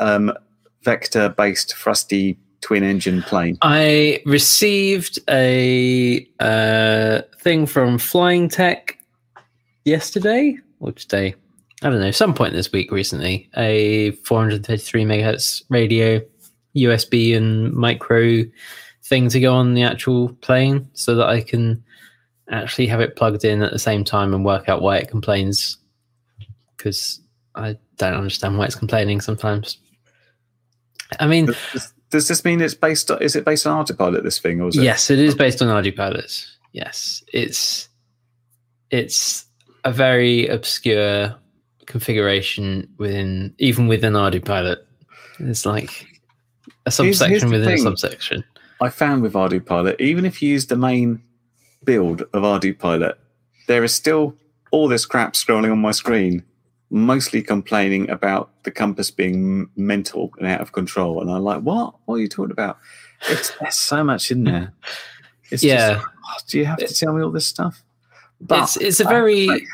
[0.00, 0.32] um,
[0.82, 3.56] vector-based Frusty twin-engine plane?
[3.62, 8.98] I received a uh, thing from Flying Tech
[9.84, 11.34] yesterday or today.
[11.82, 13.48] I don't know, some point this week recently.
[13.56, 16.20] A 433 megahertz radio,
[16.76, 18.42] USB and micro
[19.04, 21.82] thing to go on the actual plane so that I can
[22.50, 25.78] actually have it plugged in at the same time and work out why it complains.
[26.76, 27.20] Because
[27.54, 29.78] I don't understand why it's complaining sometimes.
[31.18, 33.10] I mean, Does, does this mean it's based?
[33.10, 34.22] On, is it based on autopilot?
[34.24, 34.82] This thing, or is it?
[34.82, 36.56] Yes, it is based on pilots.
[36.72, 37.88] Yes, it's
[38.90, 39.44] it's
[39.84, 41.34] a very obscure
[41.86, 44.76] configuration within even within ArduPilot.
[45.40, 46.06] It's like
[46.86, 48.44] a Here's- here's subsection the within a subsection.
[48.80, 51.22] I found with ArduPilot, even if you use the main
[51.84, 53.14] build of ArduPilot,
[53.66, 54.34] there is still
[54.70, 56.44] all this crap scrolling on my screen,
[56.90, 61.20] mostly complaining about the compass being mental and out of control.
[61.20, 61.94] And I'm like, what?
[62.04, 62.78] What are you talking about?
[63.28, 64.72] It's, there's so much in there.
[65.52, 65.94] It's Yeah.
[65.94, 67.82] Just, oh, do you have to tell me all this stuff?
[68.40, 69.66] But it's it's a very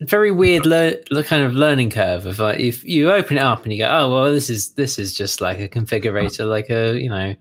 [0.00, 3.72] very weird lear- kind of learning curve of like if you open it up and
[3.72, 6.46] you go oh well this is this is just like a configurator uh-huh.
[6.46, 7.34] like a you know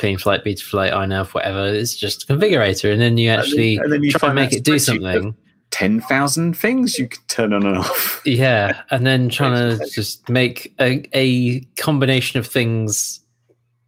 [0.00, 4.02] Cleanflight beta flight INAV whatever it's just a configurator and then you actually and then
[4.02, 5.34] you try and make it do something
[5.70, 8.20] ten thousand things you can turn on and off.
[8.24, 13.20] Yeah, and then trying to just make a, a combination of things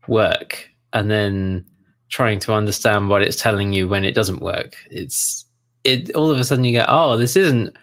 [0.09, 1.65] work, and then
[2.09, 4.77] trying to understand what it's telling you when it doesn't work.
[4.91, 5.45] It's
[5.85, 7.77] it all of a sudden you go, oh, this isn't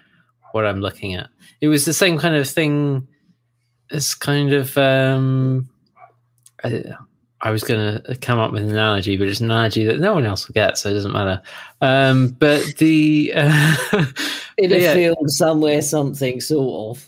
[0.51, 1.29] what I'm looking at.
[1.61, 3.07] It was the same kind of thing
[3.89, 5.69] It's kind of um,
[6.63, 6.83] I,
[7.41, 10.13] I was going to come up with an analogy, but it's an analogy that no
[10.13, 11.41] one else will get, so it doesn't matter.
[11.81, 13.75] Um, but the uh,
[14.57, 14.93] In a Yeah.
[14.95, 17.07] field somewhere, something sort of.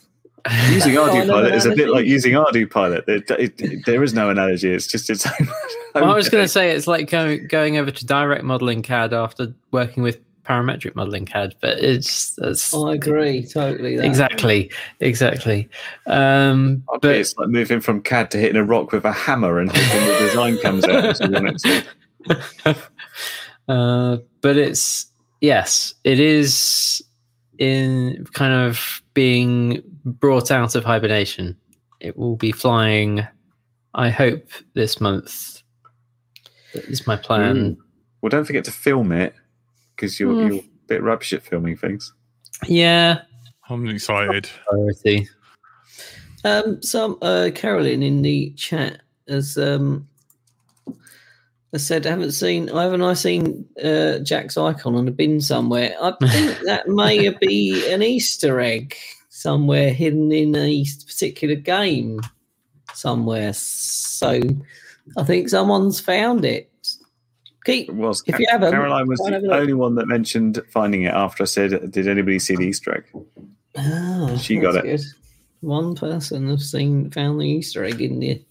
[0.72, 3.08] Using Kind ArduPilot is a bit like using ArduPilot.
[3.10, 4.72] It, it, it- there is no analogy.
[4.72, 5.48] It's just its own.
[5.96, 9.14] Well, I was going to say it's like going going over to direct modeling CAD
[9.14, 13.98] after working with parametric modeling CAD, but it's that's I agree totally.
[13.98, 14.06] That.
[14.06, 15.70] exactly exactly.
[16.08, 19.60] Um, But but it's like moving from CAD to hitting a rock with a hammer
[19.60, 21.86] and hoping the design comes out as you want it
[22.66, 22.78] to.
[23.68, 25.06] uh, but it's
[25.42, 27.02] yes, it is
[27.60, 31.56] in kind of being brought out of hibernation.
[32.00, 33.28] It will be flying.
[33.94, 35.62] I hope this month.
[36.74, 37.78] That is my plan.
[38.22, 39.34] Well, don't forget to film it
[40.00, 40.48] because you're, Hmm.
[40.54, 42.14] you're a bit rubbish at filming things.
[42.68, 43.22] Yeah,
[43.70, 44.50] I'm excited.
[44.68, 45.28] priority.
[46.46, 50.08] Um, some uh, Carolyn in the chat has um,
[51.74, 52.70] has said, "Haven't seen?
[52.70, 55.96] I haven't I seen uh, Jack's icon on a bin somewhere?
[56.02, 58.96] I think that may be an Easter egg
[59.30, 62.22] somewhere hidden in a particular game
[62.94, 63.54] somewhere.
[63.54, 64.40] So
[65.18, 66.70] I think someone's found it.
[67.72, 70.08] Keep It was If you haven't, Caroline was go and have the only one that
[70.08, 73.04] mentioned finding it after I said, "Did anybody see the Easter egg?"
[73.78, 74.84] Oh, She got it.
[74.84, 75.02] Good.
[75.62, 78.42] One person has seen found the Easter egg in the.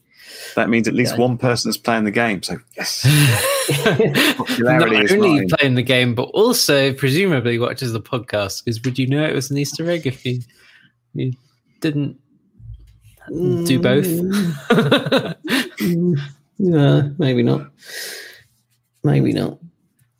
[0.56, 1.26] That means at least Yeah.
[1.26, 2.42] one is playing the game.
[2.42, 3.04] So yes,
[3.86, 5.48] Not Popularity is only mine.
[5.48, 8.64] playing the game, but also presumably watches the podcast.
[8.64, 10.40] Because would you know it was an Easter egg if you
[11.14, 11.32] you
[11.80, 12.18] didn't
[13.64, 14.06] do both?
[14.06, 15.36] Mm,
[16.60, 17.70] mm, maybe not.
[19.12, 19.58] Maybe not.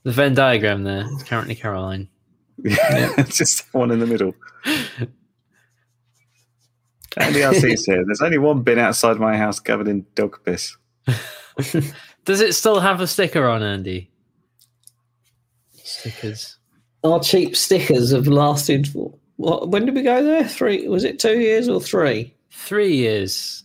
[0.05, 2.09] the Venn diagram there is currently Caroline.
[2.64, 4.34] Yeah, just one in the middle.
[7.16, 8.05] Andy RC's here.
[8.05, 10.76] There's only one bin outside my house covered in dog piss.
[12.24, 14.11] Does it still have a sticker on, Andy?
[15.82, 16.59] Stickers.
[17.03, 18.89] our cheap stickers have lasted.
[19.36, 19.68] What?
[19.70, 20.45] When did we go there?
[20.47, 20.86] Three?
[20.89, 22.34] Was it two years or three?
[22.51, 23.64] Three years.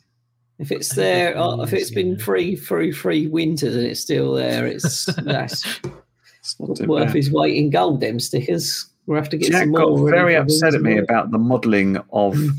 [0.63, 2.23] If it's there, it's uh, if years it's been ago.
[2.23, 5.79] free through three winters and it's still there, it's that's
[6.39, 7.15] It's worth bad.
[7.15, 8.01] his weight in gold.
[8.01, 8.85] Them stickers.
[9.05, 10.05] We'll have to get Jack some got more.
[10.05, 11.03] ready very upset at me winter.
[11.03, 12.51] about the modelling of Mm.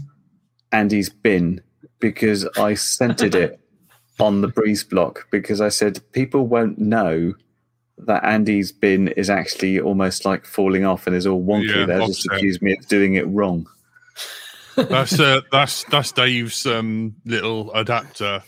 [0.72, 1.60] Andy's bin
[2.00, 3.58] because I centered it
[4.20, 7.34] on the breeze block because I said people won't know
[7.98, 11.68] that Andy's bin is actually almost like falling off and is all wonky.
[11.74, 12.36] Yeah, They'll just offset.
[12.38, 13.66] accuse me of doing it wrong.
[14.76, 18.42] That's uh, that's that's Dave's um, little adapter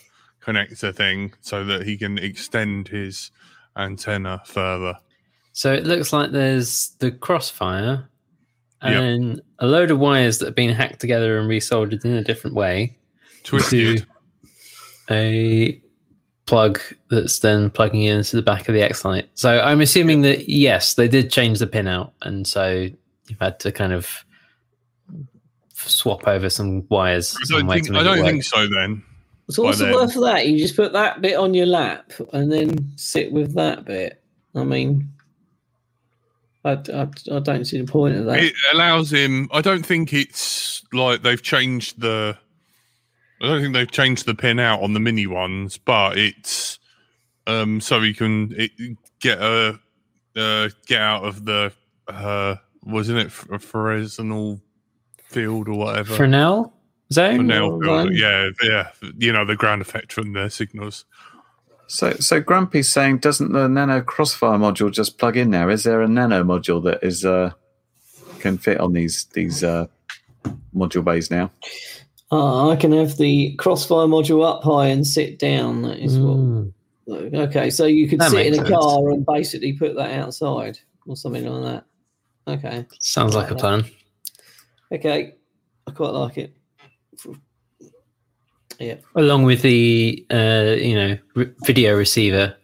[0.45, 3.31] connector thing, so that he can extend his
[3.77, 4.97] antenna further.
[5.53, 8.09] So it looks like there's the crossfire
[8.83, 9.01] and Yeah.
[9.01, 12.55] then a load of wires that have been hacked together and resoldered in a different
[12.55, 12.97] way
[13.43, 13.99] Twisted.
[15.09, 15.81] to a
[16.47, 19.29] plug that's then plugging into the back of the X Lite.
[19.35, 22.89] So I'm assuming that yes, they did change the pin out, and so
[23.29, 24.25] you've had to kind of
[25.89, 27.37] swap over some wires.
[27.37, 28.67] I don't think I don't think so.
[28.67, 29.03] Then
[29.51, 30.47] So what's by the worth of that?
[30.47, 34.23] You just put that bit on your lap and then sit with that bit.
[34.55, 35.11] I mean,
[36.65, 38.43] I, I, I don't see the point of that.
[38.43, 39.49] it allows him.
[39.53, 42.37] I don't think it's like they've changed the.
[43.41, 46.79] I don't think they've changed the pin out on the mini ones, but it's
[47.47, 48.73] um so he can it,
[49.21, 49.79] get a
[50.35, 51.73] uh, get out of the
[52.09, 54.61] uh wasn't it a Fresnel
[55.29, 56.73] field or whatever Fresnel
[57.13, 57.37] zone.
[57.37, 61.05] Fresnel Well, field, yeah yeah you know the ground effect from the signals
[61.89, 65.69] So, so Grumpy's saying, doesn't the Nano Crossfire module just plug in now?
[65.69, 67.53] Is there a Nano module that is uh,
[68.41, 69.87] can fit on these these uh,
[70.75, 71.51] module bays now?
[72.33, 75.83] Ah, I can have the crossfire module up high and sit down.
[75.83, 76.73] That is Mm.
[77.05, 77.35] what.
[77.47, 78.69] Okay, so you could That sit in a sense.
[78.71, 81.85] car and basically put that outside or something like that.
[82.53, 83.85] Okay, Sounds like a plan.
[84.93, 85.35] Okay,
[85.87, 86.57] I quite like it.
[88.79, 92.55] Yeah, along with the uh, you know re- video receiver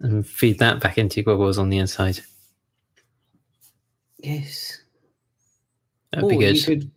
[0.00, 2.20] and feed that back into your goggles on the inside.
[4.18, 4.80] yes.
[6.12, 6.56] That'd be good.
[6.56, 6.90] You could,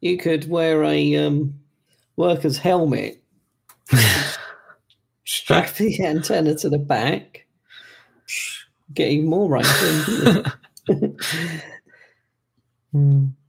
[0.00, 1.54] you could wear a um,
[2.16, 3.22] worker's helmet,
[5.24, 7.44] strap the antenna to the back,
[8.94, 9.66] get even more range.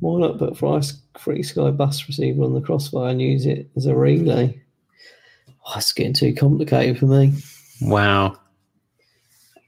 [0.00, 3.94] Why not put free, FrSky bus receiver on the crossfire and use it as a
[3.94, 4.60] relay?
[5.66, 7.32] Oh, it's getting too complicated for me.
[7.80, 8.38] wow.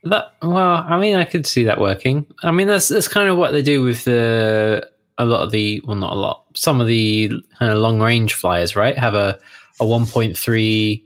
[0.05, 2.25] That well, I mean, I could see that working.
[2.43, 5.83] I mean, that's that's kind of what they do with the a lot of the
[5.85, 6.45] well, not a lot.
[6.55, 8.97] Some of the kind of long range flyers, right?
[8.97, 9.39] Have a
[9.81, 11.05] a one point three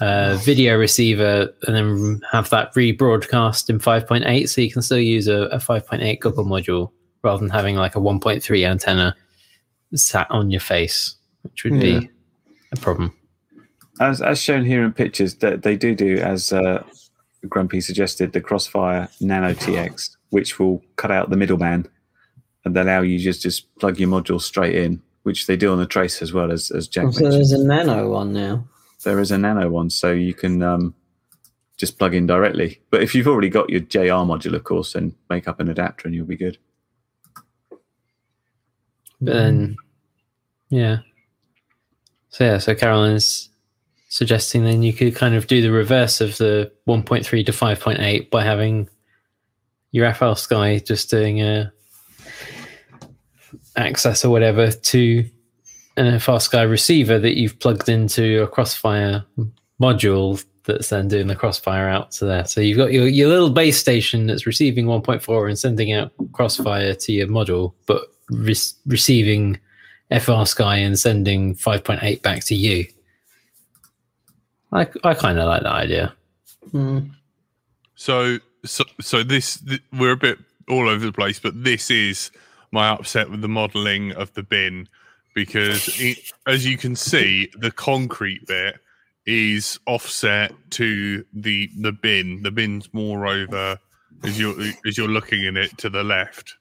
[0.00, 5.28] uh, video receiver and then have that rebroadcast in 5.8 so you can still use
[5.28, 6.90] a, a 5.8 goggle module
[7.22, 9.14] rather than having like a 1.3 antenna
[9.94, 12.00] sat on your face which would Yeah.
[12.00, 12.10] be
[12.72, 13.12] a problem
[14.00, 16.82] As, as shown here in pictures, that they do do as uh,
[17.48, 21.86] Grumpy suggested, the Crossfire Nano TX, which will cut out the middleman
[22.64, 25.86] and allow you just just plug your module straight in, which they do on the
[25.86, 27.32] Trace as well as as Jack Oh, so mentioned.
[27.40, 28.64] there's a nano one now.
[29.04, 30.94] There is a Nano one, so you can um,
[31.76, 32.80] just plug in directly.
[32.90, 36.06] But if you've already got your JR module, of course, then make up an adapter
[36.06, 36.56] and you'll be good.
[39.22, 39.76] But then
[40.68, 40.98] yeah
[42.30, 43.50] so yeah so carolyn's
[44.08, 48.42] suggesting then you could kind of do the reverse of the 1.3 to 5.8 by
[48.42, 48.88] having
[49.92, 51.72] your FrSky just doing a
[53.76, 55.24] access or whatever to
[55.96, 59.24] an FrSky receiver that you've plugged into a Crossfire
[59.80, 62.44] module that's then doing the Crossfire out to there.
[62.46, 66.94] So you've got your, your little base station that's receiving 1.4 and sending out Crossfire
[66.94, 68.02] to your module, but
[68.32, 68.54] re-
[68.86, 69.58] receiving
[70.10, 72.86] FrSky and sending 5.8 back to you.
[74.72, 76.14] I, I kind of like that idea.
[76.70, 77.00] Hmm.
[77.94, 82.30] So, so, so this th- we're a bit all over the place, but this is
[82.70, 84.88] my upset with the modelling of the bin
[85.34, 88.76] because, it, as you can see, the concrete bit
[89.26, 92.42] is offset to the the bin.
[92.42, 93.78] The bin's more over
[94.24, 96.56] as you're as you're looking in it to the left.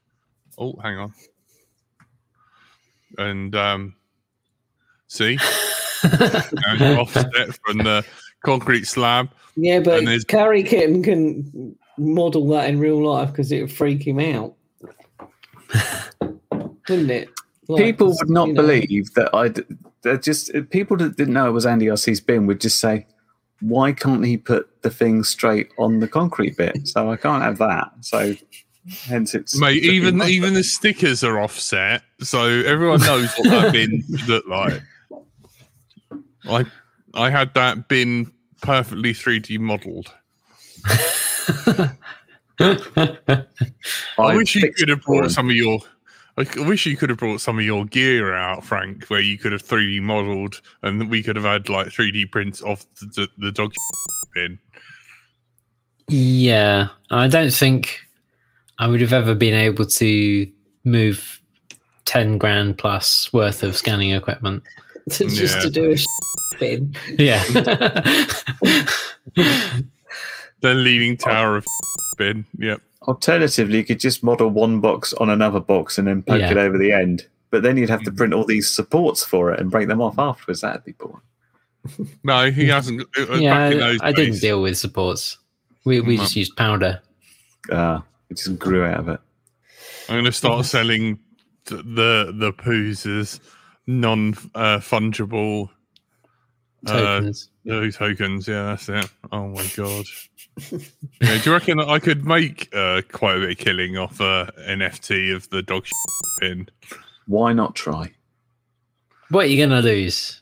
[0.57, 1.13] Oh, hang on,
[3.18, 3.95] and um,
[5.07, 5.38] see,
[6.03, 8.05] and offset from the
[8.43, 9.30] concrete slab.
[9.55, 13.72] Yeah, but And there's- Carrie Kitten can model that in real life because it would
[13.72, 14.55] freak him out.
[16.89, 17.30] Wouldn't it?
[17.68, 19.53] Like, people 'cause, would not you know, believe that I.
[20.01, 23.05] They're just people that didn't know it was Andy RC's bin would just say,
[23.62, 27.59] "Why can't he put the thing straight on the concrete bit?" So I can't have
[27.59, 27.91] that.
[28.01, 28.34] So
[28.89, 34.03] Hence, it's Mate, even even the stickers are offset, so everyone knows what that bin
[34.27, 34.82] looked like.
[36.49, 36.65] I
[37.13, 40.11] I had that bin perfectly 3D modelled.
[42.59, 43.45] I,
[44.17, 45.29] I wish you could have brought him.
[45.29, 45.79] some of your.
[46.38, 49.51] I wish you could have brought some of your gear out, Frank, where you could
[49.51, 53.51] have 3D modelled, and we could have had like 3D prints of the, the, the
[53.51, 53.73] dog
[54.34, 54.57] bin.
[56.07, 57.99] Yeah, I don't think
[58.82, 60.51] I would have ever been able to
[60.84, 61.39] move
[62.05, 64.63] ten grand plus worth of scanning equipment.
[65.09, 65.59] just Yeah.
[65.61, 65.97] to do a
[66.59, 66.95] bin.
[67.17, 67.43] Yeah,
[70.61, 71.65] The leaning tower of
[72.17, 72.45] bin.
[72.59, 72.82] Yep.
[73.07, 76.51] Alternatively, you could just model one box on another box and then poke Yeah.
[76.51, 77.25] it over the end.
[77.49, 80.19] But then you'd have to print all these supports for it and break them off
[80.19, 80.61] afterwards.
[80.61, 81.21] That'd be boring.
[82.23, 83.01] No, he hasn't.
[83.17, 83.53] uh, uh, yeah.
[83.55, 85.38] back in those I, I didn't deal with supports.
[85.84, 86.19] We we Mm.
[86.21, 87.01] just used powder.
[87.71, 89.19] Ah, it just grew out of it.
[90.09, 91.19] I'm going to start selling
[91.65, 93.39] th- the the poos as
[93.86, 95.69] non uh, fungible
[96.88, 97.49] uh, Tokens.
[97.65, 98.47] no tokens.
[98.47, 99.09] Yeah, that's it.
[99.32, 100.05] Oh my god.
[100.71, 104.19] yeah, do you reckon that I could make uh, quite a bit of killing off
[104.19, 105.86] a NFT of the dog
[106.39, 106.67] pin?
[107.27, 108.11] Why not try?
[109.29, 110.41] what are you gonna lose?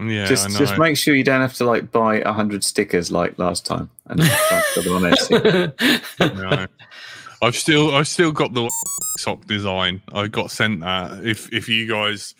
[0.00, 0.58] Yeah, I just know.
[0.58, 3.90] just make sure you don't have to like buy a hundred stickers like last time
[4.06, 6.68] and transfer them on Etsy.
[7.42, 7.48] No.
[7.48, 8.70] I've still I've still got the
[9.18, 10.02] sock design.
[10.12, 11.24] I got sent that.
[11.24, 12.34] If if you guys,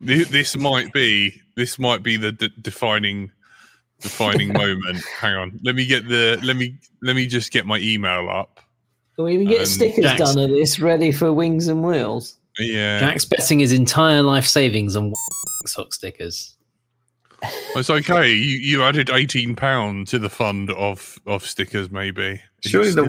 [0.00, 3.30] this might be this might be the d- defining
[4.00, 5.02] defining moment.
[5.18, 8.60] Hang on, let me get the let me let me just get my email up.
[9.16, 10.18] Can we even get Um, stickers Jax.
[10.20, 12.36] done of this ready for wings and wheels?
[12.58, 15.12] Yeah, Jack's betting his entire life savings on
[15.66, 16.54] sock stickers.
[17.74, 18.32] it's okay.
[18.32, 22.40] You you added eighteen pound to the fund of of stickers, maybe.
[22.64, 23.08] Surely the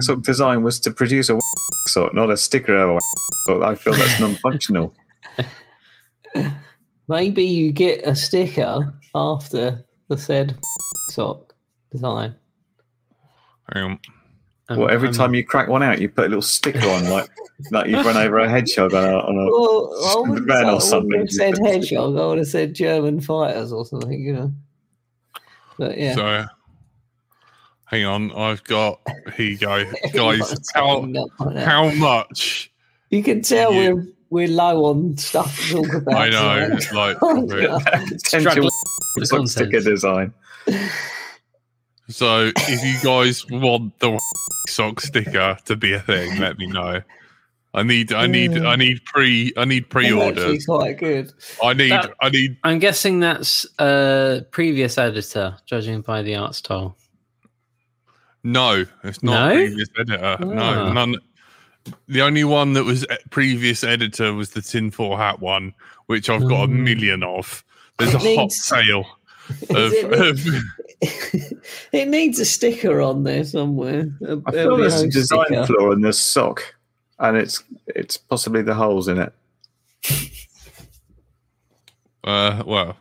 [0.00, 1.38] sock design was to produce a
[1.86, 3.00] sock, not a sticker of a
[3.46, 3.62] sock.
[3.62, 4.94] I feel that's non-functional.
[7.08, 10.58] Maybe you get a sticker after the said
[11.10, 11.54] sock
[11.90, 12.34] design.
[13.74, 13.98] Um,
[14.70, 17.30] well, every um, time you crack one out, you put a little sticker on, like
[17.70, 20.96] like you've run over a hedgehog on a, on a Well, I wouldn't, Van say,
[20.96, 22.16] or I wouldn't have said hedgehog.
[22.16, 24.52] I would have said German fighters or something, you know.
[25.78, 26.46] But yeah, So,
[27.90, 28.32] hang on.
[28.32, 29.00] I've got
[29.36, 30.54] here you go, guys.
[30.74, 31.66] How coming up like that.
[31.68, 32.70] how much?
[33.10, 36.14] you can tell you- we're we're low on stuff to talk about.
[36.14, 36.76] I know, tonight.
[36.76, 38.70] it's like Oh, we're- potential Struggling
[39.16, 39.50] with sock content.
[39.50, 40.34] sticker design.
[42.08, 44.18] So if you guys want the
[44.68, 47.00] sock sticker to be a thing, let me know.
[47.74, 50.64] I need I need I need pre I need pre-orders.
[50.64, 51.32] quite good.
[51.62, 56.54] I need That- I need I'm guessing that's a previous editor, judging by the art
[56.54, 56.96] style.
[58.44, 59.54] No, it's not No?
[59.54, 60.18] previous editor.
[60.40, 60.44] Ah.
[60.44, 61.16] No, none.
[62.08, 65.72] The only one that was previous editor was the tinfoil hat one,
[66.06, 66.80] which I've got a Mm.
[66.82, 67.64] million of.
[67.98, 69.06] There's a It hot sale
[69.70, 70.64] of, Is it- of
[71.92, 74.08] it needs a sticker on there somewhere.
[74.26, 75.66] A, I feel there's a design sticker.
[75.66, 76.74] flaw in this sock,
[77.20, 79.32] and it's it's possibly the holes in it.
[82.24, 82.96] Uh, well,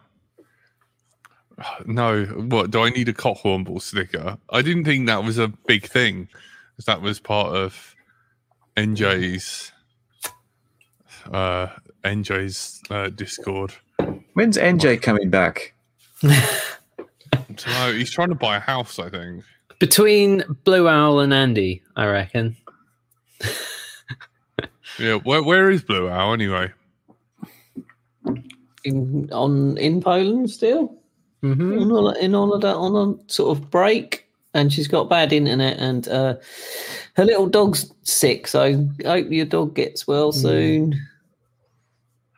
[1.85, 2.25] no.
[2.25, 4.37] What do I need a Cockhornball sticker?
[4.49, 6.27] I didn't think that was a big thing,
[6.75, 7.95] 'cause that was part of
[8.75, 9.71] NJ's
[11.31, 11.67] uh
[12.03, 13.73] NJ's uh, Discord.
[14.33, 15.73] When's NJ coming back?
[17.57, 19.43] So he's trying to buy a house, I think.
[19.79, 22.55] Between Blue Owl and Andy, I reckon.
[24.99, 26.71] Yeah, where where is Blue Owl anyway?
[28.83, 30.96] in, on in Poland still.
[31.43, 31.81] Mm-hmm.
[31.81, 36.07] on, hol- in holiday on a sort of break and she's got bad internet and
[36.07, 36.35] uh,
[37.15, 38.63] her little dog's sick so
[39.05, 40.99] I hope your dog gets well soon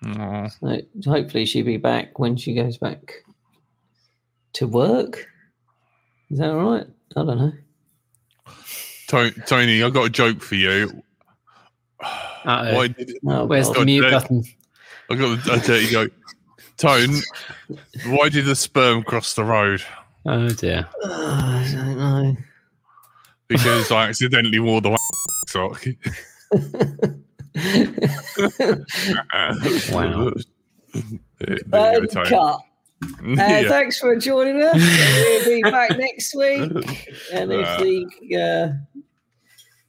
[0.06, 0.48] Aw.
[0.48, 3.14] so hopefully she'll be back when she goes back
[4.54, 5.28] to work
[6.30, 7.54] is that all right i don't know
[9.46, 11.02] Tony, i've got a joke for you.
[12.02, 12.76] Uh-oh.
[12.76, 13.78] Why did oh, Where's God.
[13.78, 14.44] the mute God, button?
[15.10, 16.12] I got a dirty joke?
[16.80, 17.16] Tone,
[18.08, 19.84] why did the sperm cross the road?
[20.26, 20.88] Oh dear.
[21.04, 22.38] Ah, i don't know
[23.48, 24.98] Because I accidentally wore the
[25.48, 25.84] sock.
[29.92, 30.32] Wow.
[31.40, 32.58] There you go, cut Uh,
[33.24, 33.70] Yeah.
[33.70, 34.76] Thanks for joining us.
[34.76, 36.72] we'll be back next week.
[37.32, 37.84] And if Uh.
[37.84, 39.02] the uh,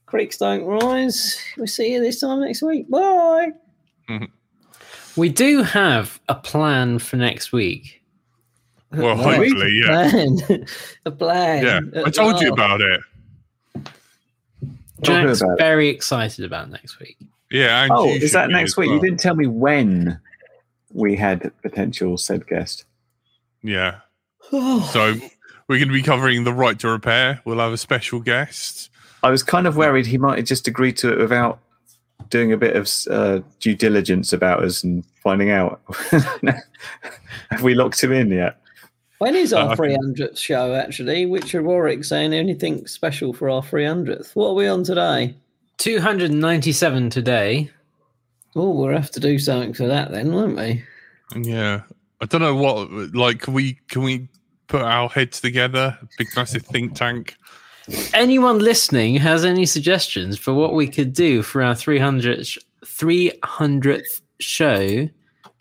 [0.05, 2.89] creeks don't rise, we'll see you this time next week.
[2.89, 3.51] Bye.
[5.17, 8.01] We do have a plan for next week.
[8.91, 9.37] Well, Right.
[9.37, 10.09] hopefully, yeah.
[10.09, 10.65] Plan.
[11.05, 11.63] a plan.
[11.93, 13.01] Yeah, I At told you about it.
[13.75, 13.93] Talk
[15.03, 15.57] to Jack's about it.
[15.59, 17.17] very excited about next week.
[17.49, 17.83] Yeah.
[17.83, 18.89] And Oh, is that next as week?
[18.91, 20.19] You didn't tell me when
[20.93, 22.85] we had potential said guest.
[23.63, 23.99] Yeah.
[24.51, 25.15] So
[25.69, 27.39] we're going to be covering the right to repair.
[27.45, 28.89] We'll have a special guest.
[29.23, 31.59] I was kind of worried he might have just agreed to it without
[32.29, 35.81] doing a bit of uh, due diligence about us and finding out.
[37.49, 38.57] have we locked him in yet?
[39.19, 41.25] When is Uh, our I think- 300th show, actually?
[41.25, 44.31] Richard Warwick saying anything special for our 300th.
[44.35, 45.35] What are we on today?
[45.77, 47.69] 297 today.
[48.55, 50.83] Oh, we'll have to do something for that then, won't we?
[51.35, 51.81] Yeah.
[52.19, 54.27] I don't know what, like, can we, can we
[54.67, 55.97] put our heads together?
[56.17, 57.35] Big massive think tank.
[58.13, 65.09] Anyone listening has any suggestions for what we could do for our 300th, 300th show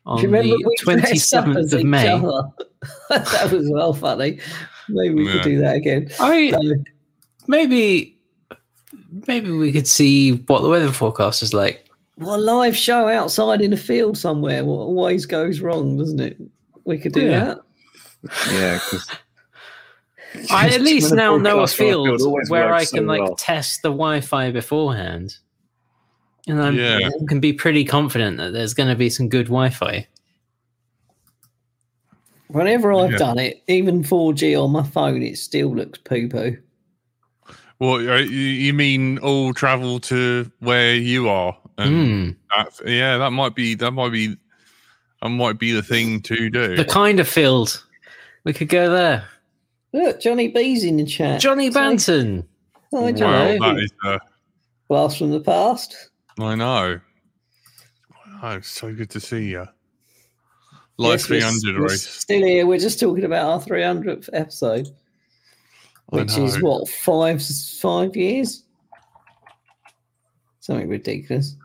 [0.06, 2.06] on Do you remember the we dressed 27th of May?
[3.10, 4.38] that was well funny.
[4.88, 5.32] Maybe we Yeah.
[5.34, 6.08] could do that again.
[6.20, 6.60] I So,
[7.46, 8.18] maybe
[9.26, 11.86] maybe we could see what the weather forecast is like.
[12.18, 16.36] well, a live show outside in a field somewhere what always goes wrong, doesn't it?
[16.84, 17.44] We could do Yeah.
[17.44, 17.58] that.
[18.52, 19.08] Yeah, because
[20.50, 22.96] I at least now know a broadcast on the field, field where I works so
[22.98, 23.34] can like well.
[23.36, 25.36] test the Wi-Fi beforehand,
[26.46, 27.10] and I'm, Yeah.
[27.28, 30.06] Can be pretty confident that there's going to be some good Wi-Fi.
[32.48, 33.18] Whenever I've Yeah.
[33.18, 36.56] done it, even 4G on my phone, it still looks poo poo.
[37.78, 41.56] Well, uh, you you mean all travel to where you are?
[41.78, 42.36] And Mm.
[42.56, 44.36] that, yeah, that might be, that might be,
[45.22, 46.76] that might be the thing to do.
[46.76, 47.82] The kind of field
[48.44, 49.24] we could go there.
[49.92, 51.40] Look, Johnny B's in the chat.
[51.40, 52.44] Johnny Say- Banton.
[52.92, 53.58] Hi, Wow, Johnny.
[53.58, 54.18] that is, uh,
[54.88, 56.10] Blast from the past.
[56.38, 57.00] I know.
[58.42, 59.66] Oh, it's so good to see you.
[60.98, 61.88] Live Yes, we're- 300 we're.
[61.96, 62.66] Still here.
[62.66, 64.88] We're just talking about our 300th episode,
[66.06, 67.42] which is what five
[67.80, 68.64] five years.
[70.60, 71.56] Something ridiculous.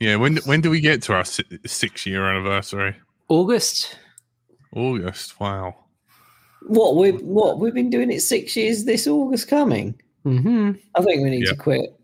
[0.00, 2.96] Yeah, when when do we get to our six year anniversary?
[3.28, 3.98] August.
[4.74, 5.38] August.
[5.40, 5.84] Wow.
[6.62, 9.94] What we what we've been doing it six years this August coming.
[10.24, 11.52] hmm I think we need Yeah.
[11.52, 11.94] to quit.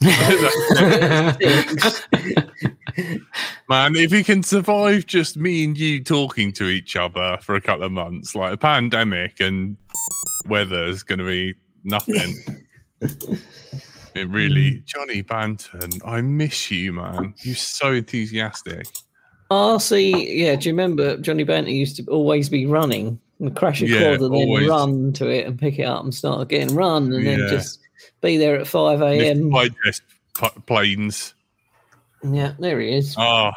[3.68, 7.60] Man, if we can survive just me and you talking to each other for a
[7.60, 9.76] couple of months, like a pandemic and
[10.48, 11.54] weather is going to be
[11.84, 12.34] nothing.
[13.00, 17.34] it really, Johnny Banton, I miss you, man.
[17.42, 18.86] You're so enthusiastic.
[19.50, 20.56] RC, yeah.
[20.56, 24.20] Do you remember Johnny Banton used to always be running and crash a Yeah, quad
[24.22, 27.38] and then run to it and pick it up and start again, run and then
[27.48, 27.80] just
[28.20, 29.50] be there at five a.m.
[29.50, 30.02] Lift digest
[30.66, 31.34] planes.
[32.22, 33.14] Yeah, there he is.
[33.16, 33.52] Oh.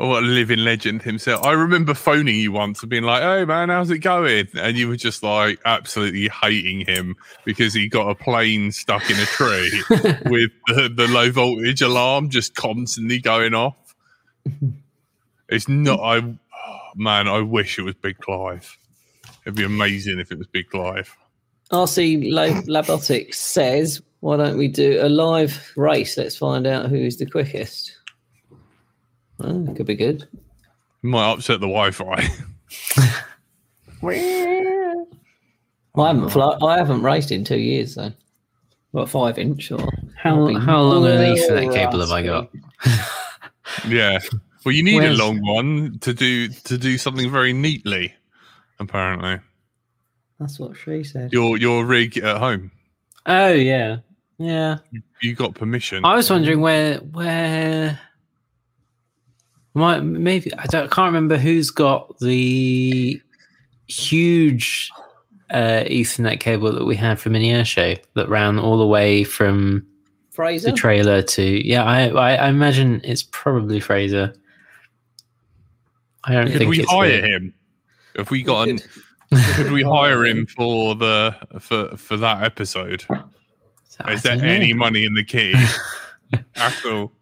[0.00, 1.46] Oh, what a living legend himself.
[1.46, 4.48] I remember phoning you once and being like, hey, man, how's it going?
[4.56, 9.16] And you were just like absolutely hating him because he got a plane stuck in
[9.20, 9.82] a tree
[10.26, 13.94] with the, the low voltage alarm just constantly going off.
[15.46, 16.34] It's not, I,
[16.96, 18.76] man, I wish it was Big Clive.
[19.44, 21.14] It'd be amazing if it was Big Clive.
[21.70, 26.16] RC Lab- Labotics says, "Why don't we do a live race?
[26.16, 27.96] Let's find out who is the quickest."
[29.40, 30.28] Oh, could be good.
[31.02, 32.28] Might upset the Wi Fi.
[35.96, 38.12] I haven't fly- I haven't raced in two years though.
[38.90, 39.78] What five inch or
[40.16, 42.50] How That'd be how long an well Ethernet cable have I got?
[43.88, 44.20] Yeah.
[44.64, 48.14] Well, you need Where's- a long one to do to do something very neatly.
[48.80, 49.38] Apparently,
[50.40, 51.32] That's what she said.
[51.32, 52.70] your your rig at home,
[53.26, 53.98] Oh yeah,
[54.38, 54.78] yeah.
[55.22, 56.04] you got permission.
[56.04, 58.00] I was wondering where where
[59.74, 63.20] might maybe I don't can't remember who's got the
[63.86, 64.90] huge
[65.50, 69.24] uh, Ethernet cable that we had from an air show that ran all the way
[69.24, 69.86] from
[70.30, 70.70] Fraser.
[70.70, 71.84] the trailer to yeah.
[71.84, 74.34] I I, I imagine it's probably Fraser.
[76.26, 77.54] I don't Could think we it's hire the- him?
[78.16, 79.44] If we got, an, could.
[79.56, 83.04] could we hire him for the for for that episode?
[84.00, 84.44] I Is there know.
[84.44, 85.54] any money in the key
[86.56, 87.12] at all?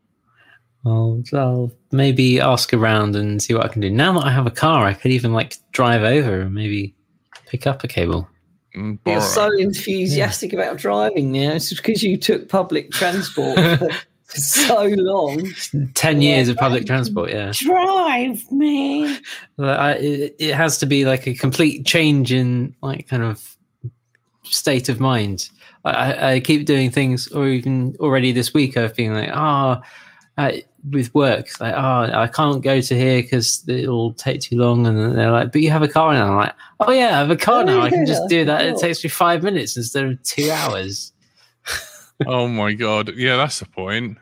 [0.85, 3.89] I'll, I'll maybe ask around and see what I can do.
[3.91, 6.95] Now that I have a car, I could even like drive over and maybe
[7.47, 8.29] pick up a cable.
[8.77, 11.53] Mm, You're so enthusiastic about driving now.
[11.53, 13.59] It's because you took public transport
[14.33, 15.53] for so long.
[15.95, 17.53] Ten years of public transport, yeah.
[17.55, 19.19] Drive, man.
[19.57, 23.57] But I, it, it has to be like a complete change in like kind of
[24.45, 25.51] state of mind.
[25.85, 29.83] I, I, I keep doing things, or even already this week, I've been like, ah,
[30.39, 30.53] uh,
[30.91, 34.87] with work, it's like, oh, I can't go to here because it'll take too long.
[34.87, 36.31] And they're like, but you have a car now.
[36.31, 37.81] I'm like, oh yeah, I have a car Oh, now.
[37.83, 38.65] I can just do that.
[38.65, 41.13] It takes me five minutes instead of two hours.
[42.27, 44.19] oh my god, yeah, that's the point.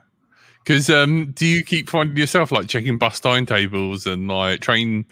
[0.62, 5.04] Because um, do you keep finding yourself like checking bus timetables and like train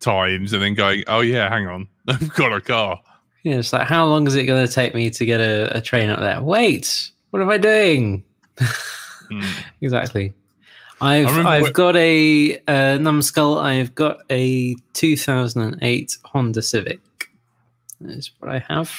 [0.00, 3.00] times, and then going, "Oh yeah, hang on, I've got a car."
[3.42, 5.80] Yeah, it's like, how long is it going to take me to get a, a
[5.80, 6.42] train up there?
[6.42, 8.24] Wait, what am I doing?
[9.28, 9.44] Mm.
[9.80, 10.32] exactly.
[11.00, 13.58] I've I've got a uh, numbskull.
[13.58, 17.00] I've got a 2008 Honda Civic.
[18.00, 18.92] That's what I have.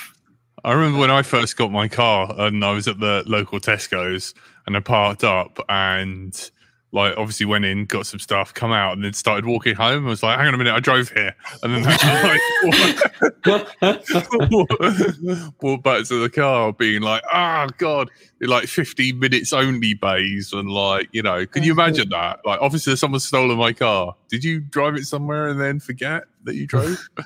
[0.68, 4.34] I remember when I first got my car and I was at the local Tesco's
[4.66, 6.52] and I parked up and
[6.92, 10.06] like obviously went in, got some stuff, come out, and then started walking home.
[10.06, 11.34] I was like, hang on a minute, I drove here.
[11.64, 12.02] And then like,
[15.62, 18.10] walked back to the car being like, oh God,
[18.42, 22.42] like 15 minutes only bays and like, you know, can you imagine that?
[22.44, 24.18] Like obviously someone's stolen my car.
[24.28, 27.08] Did you drive it somewhere and then forget that you drove?
[27.18, 27.24] uh,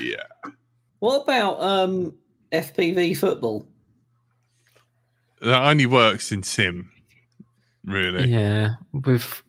[0.00, 0.24] yeah.
[1.00, 2.14] What about um,
[2.52, 3.66] FPV football?
[5.40, 6.90] That only works in sim,
[7.84, 8.28] really.
[8.28, 9.42] Yeah, we've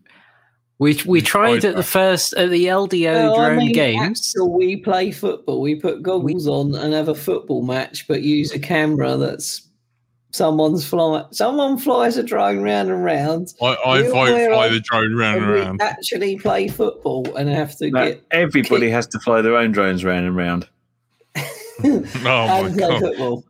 [0.78, 4.30] we we tried at the first at the LDO Well, I drone mean, games.
[4.36, 5.62] actual we play football.
[5.62, 9.68] We put goggles on and have a football match, but use a camera that's
[10.32, 11.26] someone's fly.
[11.32, 13.52] Someone flies a drone round and round.
[13.60, 15.82] I, I You fly, wear the drone round and and round.
[15.82, 20.06] actually play football and have to No, get everybody has to fly their own drones
[20.06, 20.70] round and round.
[21.84, 23.02] Oh my and play god!
[23.02, 23.44] football.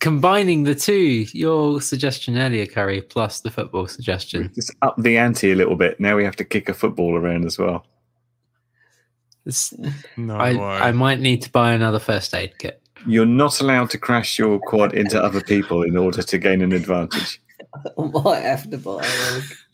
[0.00, 4.50] Combining the two, your suggestion earlier, Curry, plus the football suggestion.
[4.54, 6.00] Just up the ante a little bit.
[6.00, 7.86] Now we have to kick a football around as well.
[9.46, 9.72] It's-
[10.16, 10.60] No I, way.
[10.60, 12.82] I might need to buy another first aid kit.
[13.06, 16.72] You're not allowed to crash your quad into other people in order to gain an
[16.72, 17.40] advantage.
[17.96, 19.08] I might have to buy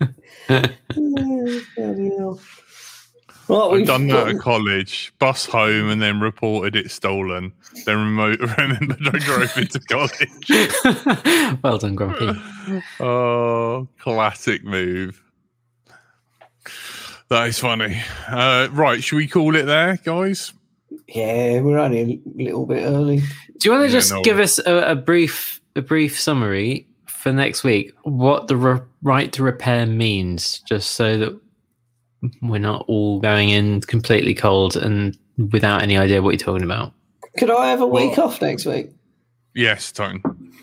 [0.50, 2.38] oh, one.
[3.52, 3.60] Bloody hell.
[3.60, 5.12] Right, I've we've done that at college.
[5.18, 7.52] Bus home and then reported it stolen.
[7.84, 11.58] Then remote remembered I drove into college.
[11.62, 12.40] well done, Grumpy.
[13.00, 15.22] oh, classic move.
[17.28, 18.00] That is funny.
[18.28, 20.52] Uh, right, should we call it there, guys?
[21.08, 23.18] Yeah, we're only a little bit early.
[23.58, 24.22] Do you want to Yeah, just no.
[24.22, 27.92] give us a, a brief a brief summary for next week?
[28.02, 31.40] What the re- right to repair means, just so that
[32.40, 35.16] we're not all going in completely cold and
[35.52, 36.92] without any idea what you're talking about.
[37.38, 38.90] Could I have a week Well- off next week?
[39.54, 40.22] Yes, Tone.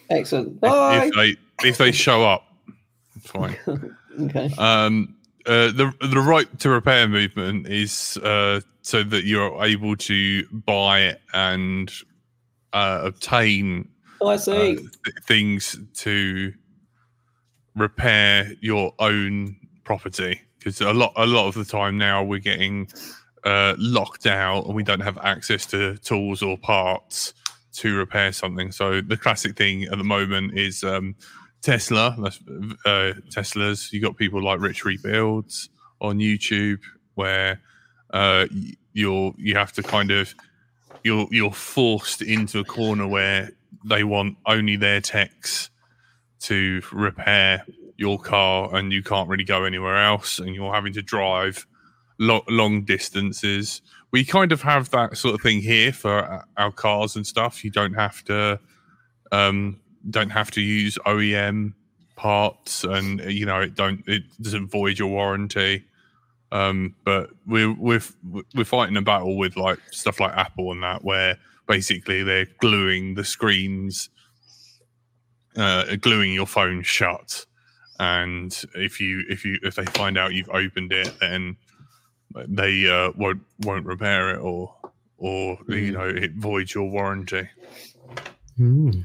[0.10, 0.60] Excellent.
[0.60, 1.06] Bye.
[1.06, 2.44] If they if they show up,
[3.22, 3.56] fine.
[4.22, 4.52] okay.
[4.58, 10.44] Um, uh, the the right to repair movement is uh, so that you're able to
[10.52, 11.92] buy and
[12.74, 13.90] uh, obtain
[14.22, 14.76] I uh, see.
[14.78, 14.88] th-
[15.28, 16.54] things to
[17.76, 22.88] repair your own property because a lot a lot of the time now we're getting
[23.44, 27.34] uh, locked out and we don't have access to tools or parts
[27.74, 28.72] to repair something.
[28.72, 31.16] So the classic thing at the moment is um,
[31.62, 32.16] Tesla.
[32.20, 33.92] Uh, Teslas.
[33.92, 35.70] You got people like Rich Rebuilds
[36.02, 36.80] on YouTube
[37.16, 37.62] where
[38.12, 38.48] uh,
[38.94, 40.34] you're you have to kind of
[41.04, 43.52] you're you're forced into a corner where
[43.86, 45.70] they want only their techs
[46.42, 47.66] to repair
[48.00, 51.68] your car and you can't really go anywhere else and you're having to drive
[52.18, 53.82] lo- long distances.
[54.12, 57.64] We kind of have that sort of thing here for our cars and stuff.
[57.64, 58.60] You don't have to
[59.34, 61.74] um don't have to use OEM
[62.16, 65.84] parts and you know it don't it doesn't void your warranty.
[66.54, 68.02] Um but we're we're
[68.56, 71.38] we're fighting a battle with like stuff like Apple and that where
[71.68, 74.10] basically they're gluing the screens
[75.58, 77.46] uh gluing your phone shut
[78.00, 81.58] and if you if you if they find out you've opened it then
[82.48, 84.74] they uh won't won't repair it or
[85.18, 85.94] or you Mm.
[85.94, 87.50] know it voids your warranty
[88.58, 89.02] Hmm.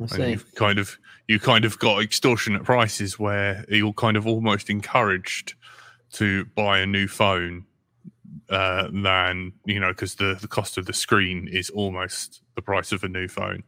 [0.00, 0.30] I and see.
[0.30, 0.98] you've kind of
[1.28, 5.54] you kind of got extortionate prices where you're kind of almost encouraged
[6.12, 7.64] to buy a new phone
[8.50, 12.92] uh, than you know because the, the cost of the screen is almost the price
[12.92, 13.62] of a new phone.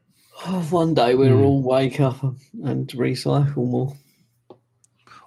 [0.47, 1.45] Oh, one day we'll Hmm.
[1.45, 3.97] all wake up and, and recycle more.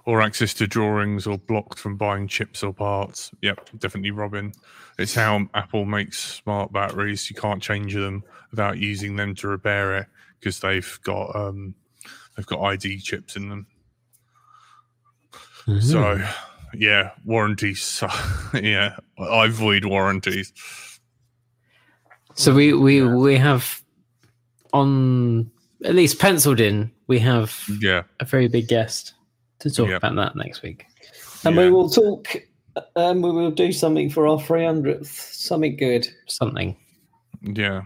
[0.06, 3.30] Or access to drawings or blocked from buying chips or parts.
[3.40, 4.52] Yep, definitely Robin.
[4.98, 7.30] It's how Apple makes smart batteries.
[7.30, 10.06] You can't change them without using them to repair it
[10.38, 11.74] because they've got um
[12.36, 13.66] they've got ID chips in them.
[15.80, 16.22] So,
[16.74, 18.02] yeah, warranties.
[18.54, 20.52] yeah, I avoid warranties.
[22.34, 23.82] So we we we have
[24.74, 25.50] on
[25.84, 26.90] at least penciled in.
[27.06, 29.14] We have Yeah, a very big guest
[29.60, 29.96] to talk Yeah.
[29.96, 30.84] about that next week.
[31.44, 31.62] And yeah.
[31.62, 32.36] we will talk.
[32.96, 35.06] Um, we will do something for our 300th.
[35.06, 36.08] Something good.
[36.26, 36.76] Something.
[37.42, 37.82] yeah.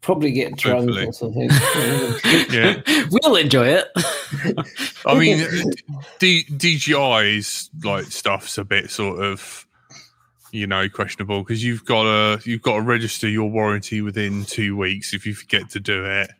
[0.00, 1.06] Probably get drunk Hopefully.
[1.06, 1.50] or something.
[2.54, 2.80] Yeah.
[3.10, 3.88] we'll enjoy it.
[5.04, 5.38] I mean,
[6.20, 9.65] D- DJI's like stuff's a bit sort of,
[10.52, 14.76] you know, questionable because you've got to you've got to register your warranty within two
[14.76, 15.12] weeks.
[15.12, 16.30] If you forget to do it,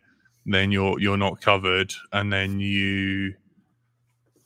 [0.44, 3.34] then you're you're not covered, and then you,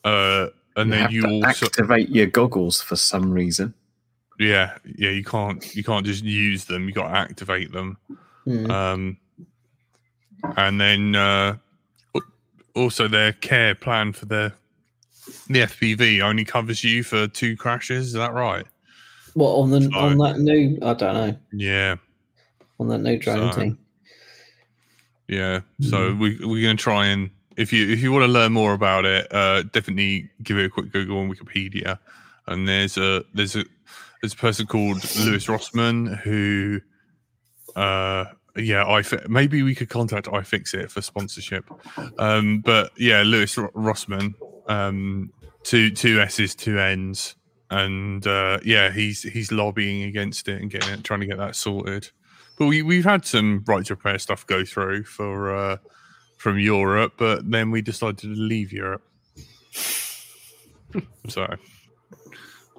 [0.05, 3.75] uh, and you then you also activate your goggles for some reason.
[4.39, 6.89] yeah yeah you can't you can't just use them.
[6.89, 7.99] You got to activate them.
[8.45, 8.71] Hmm.
[8.71, 9.17] Um,
[10.57, 11.57] and then uh,
[12.75, 14.53] also their care plan for the
[15.49, 18.09] the FPV only covers you for two crashes.
[18.09, 18.67] Is that right?
[19.35, 20.79] What on the So- on that new?
[20.83, 21.37] I don't know.
[21.53, 21.97] Yeah,
[22.79, 23.79] On that new drone So- thing.
[25.29, 25.61] yeah.
[25.81, 29.05] So we we're gonna try and if you if you want to learn more about
[29.05, 31.99] it, uh, definitely give it a quick Google on Wikipedia.
[32.47, 33.65] And there's a there's a
[34.23, 36.81] there's a person called Louis Rossmann who,
[37.77, 38.25] uh,
[38.57, 41.65] yeah, I fi- maybe we could contact iFixit for sponsorship.
[42.19, 44.35] Um, but yeah, Lewis Ro- Rossmann,
[44.69, 47.37] um, two two S's, two N's,
[47.71, 51.57] and uh, yeah, he's he's lobbying against it and getting it, trying to get that
[51.57, 52.11] sorted.
[52.59, 55.77] But we we've had some right to repair stuff go through for uh,
[56.37, 59.03] from Europe, but then we decided to leave Europe.
[61.29, 61.47] so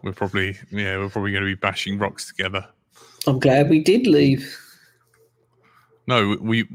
[0.03, 2.67] we're probably yeah we're probably going to be bashing rocks together.
[3.27, 4.57] I'm glad we did leave.
[6.07, 6.67] No, we.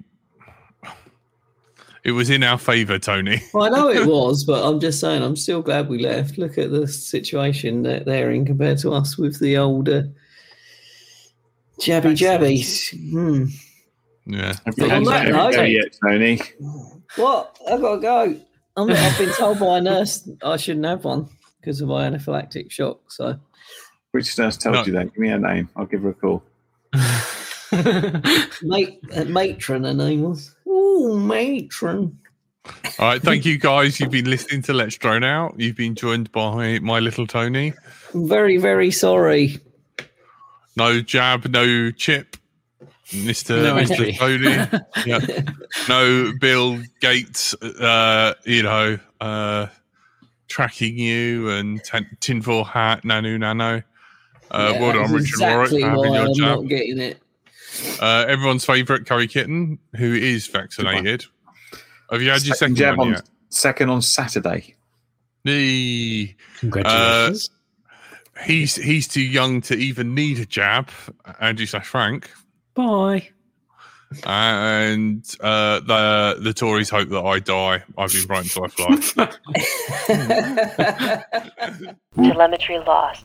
[2.07, 3.43] It was in our favour, Tony.
[3.53, 6.39] Well, I know it was, but I'm just saying, I'm still glad we left.
[6.39, 10.09] Look at the situation that they're in compared to us with the older
[11.81, 12.91] jabby jabbies.
[13.11, 13.47] Hmm.
[14.25, 16.41] Yeah, Have But you on that had note- go yet, Tony?
[17.17, 17.59] What?
[17.71, 18.41] I've got to go.
[18.77, 21.29] I'm, I've been told by a nurse I shouldn't have one
[21.61, 23.01] because of my anaphylactic shock.
[23.11, 23.37] So,
[24.13, 24.85] Which nurse told No.
[24.85, 25.13] you that?
[25.13, 25.69] Give me her name.
[25.75, 26.43] I'll give her a call.
[28.63, 30.55] mate, uh, matron, her name was.
[30.77, 32.19] Ooh, matron.
[32.99, 33.99] All right, thank you guys.
[34.01, 35.55] You've been listening to Let's Drone Out.
[35.59, 37.73] You've been joined by my little Tony.
[38.13, 39.59] Very, very sorry.
[40.77, 42.37] No jab, no chip,
[43.15, 44.13] Mister No Mister entry.
[44.15, 44.81] Tony.
[45.07, 45.21] yeah,
[45.89, 47.55] no Bill Gates.
[47.63, 49.67] Uh, you know, uh,
[50.49, 53.83] tracking you and tin- tinfoil hat, nanu nano.
[54.51, 56.47] Uh, Yeah, well that done, was Richard Warwick, exactly for having why your I'm jab.
[56.61, 57.19] not getting it.
[58.01, 61.25] Uh, everyone's favourite curry kitten, who is vaccinated.
[62.11, 63.29] Have you had your second jab one on yet?
[63.51, 64.75] second on Saturday.
[65.45, 67.51] The Congratulations.
[68.45, 70.91] he's he's too young to even need a jab.
[71.41, 72.31] Andrew slash Frank,
[72.75, 73.29] Bye.
[74.25, 77.83] and uh, the the Tories hope that I die.
[77.97, 79.31] I've been right until I fly.
[82.15, 83.25] Telemetry lost.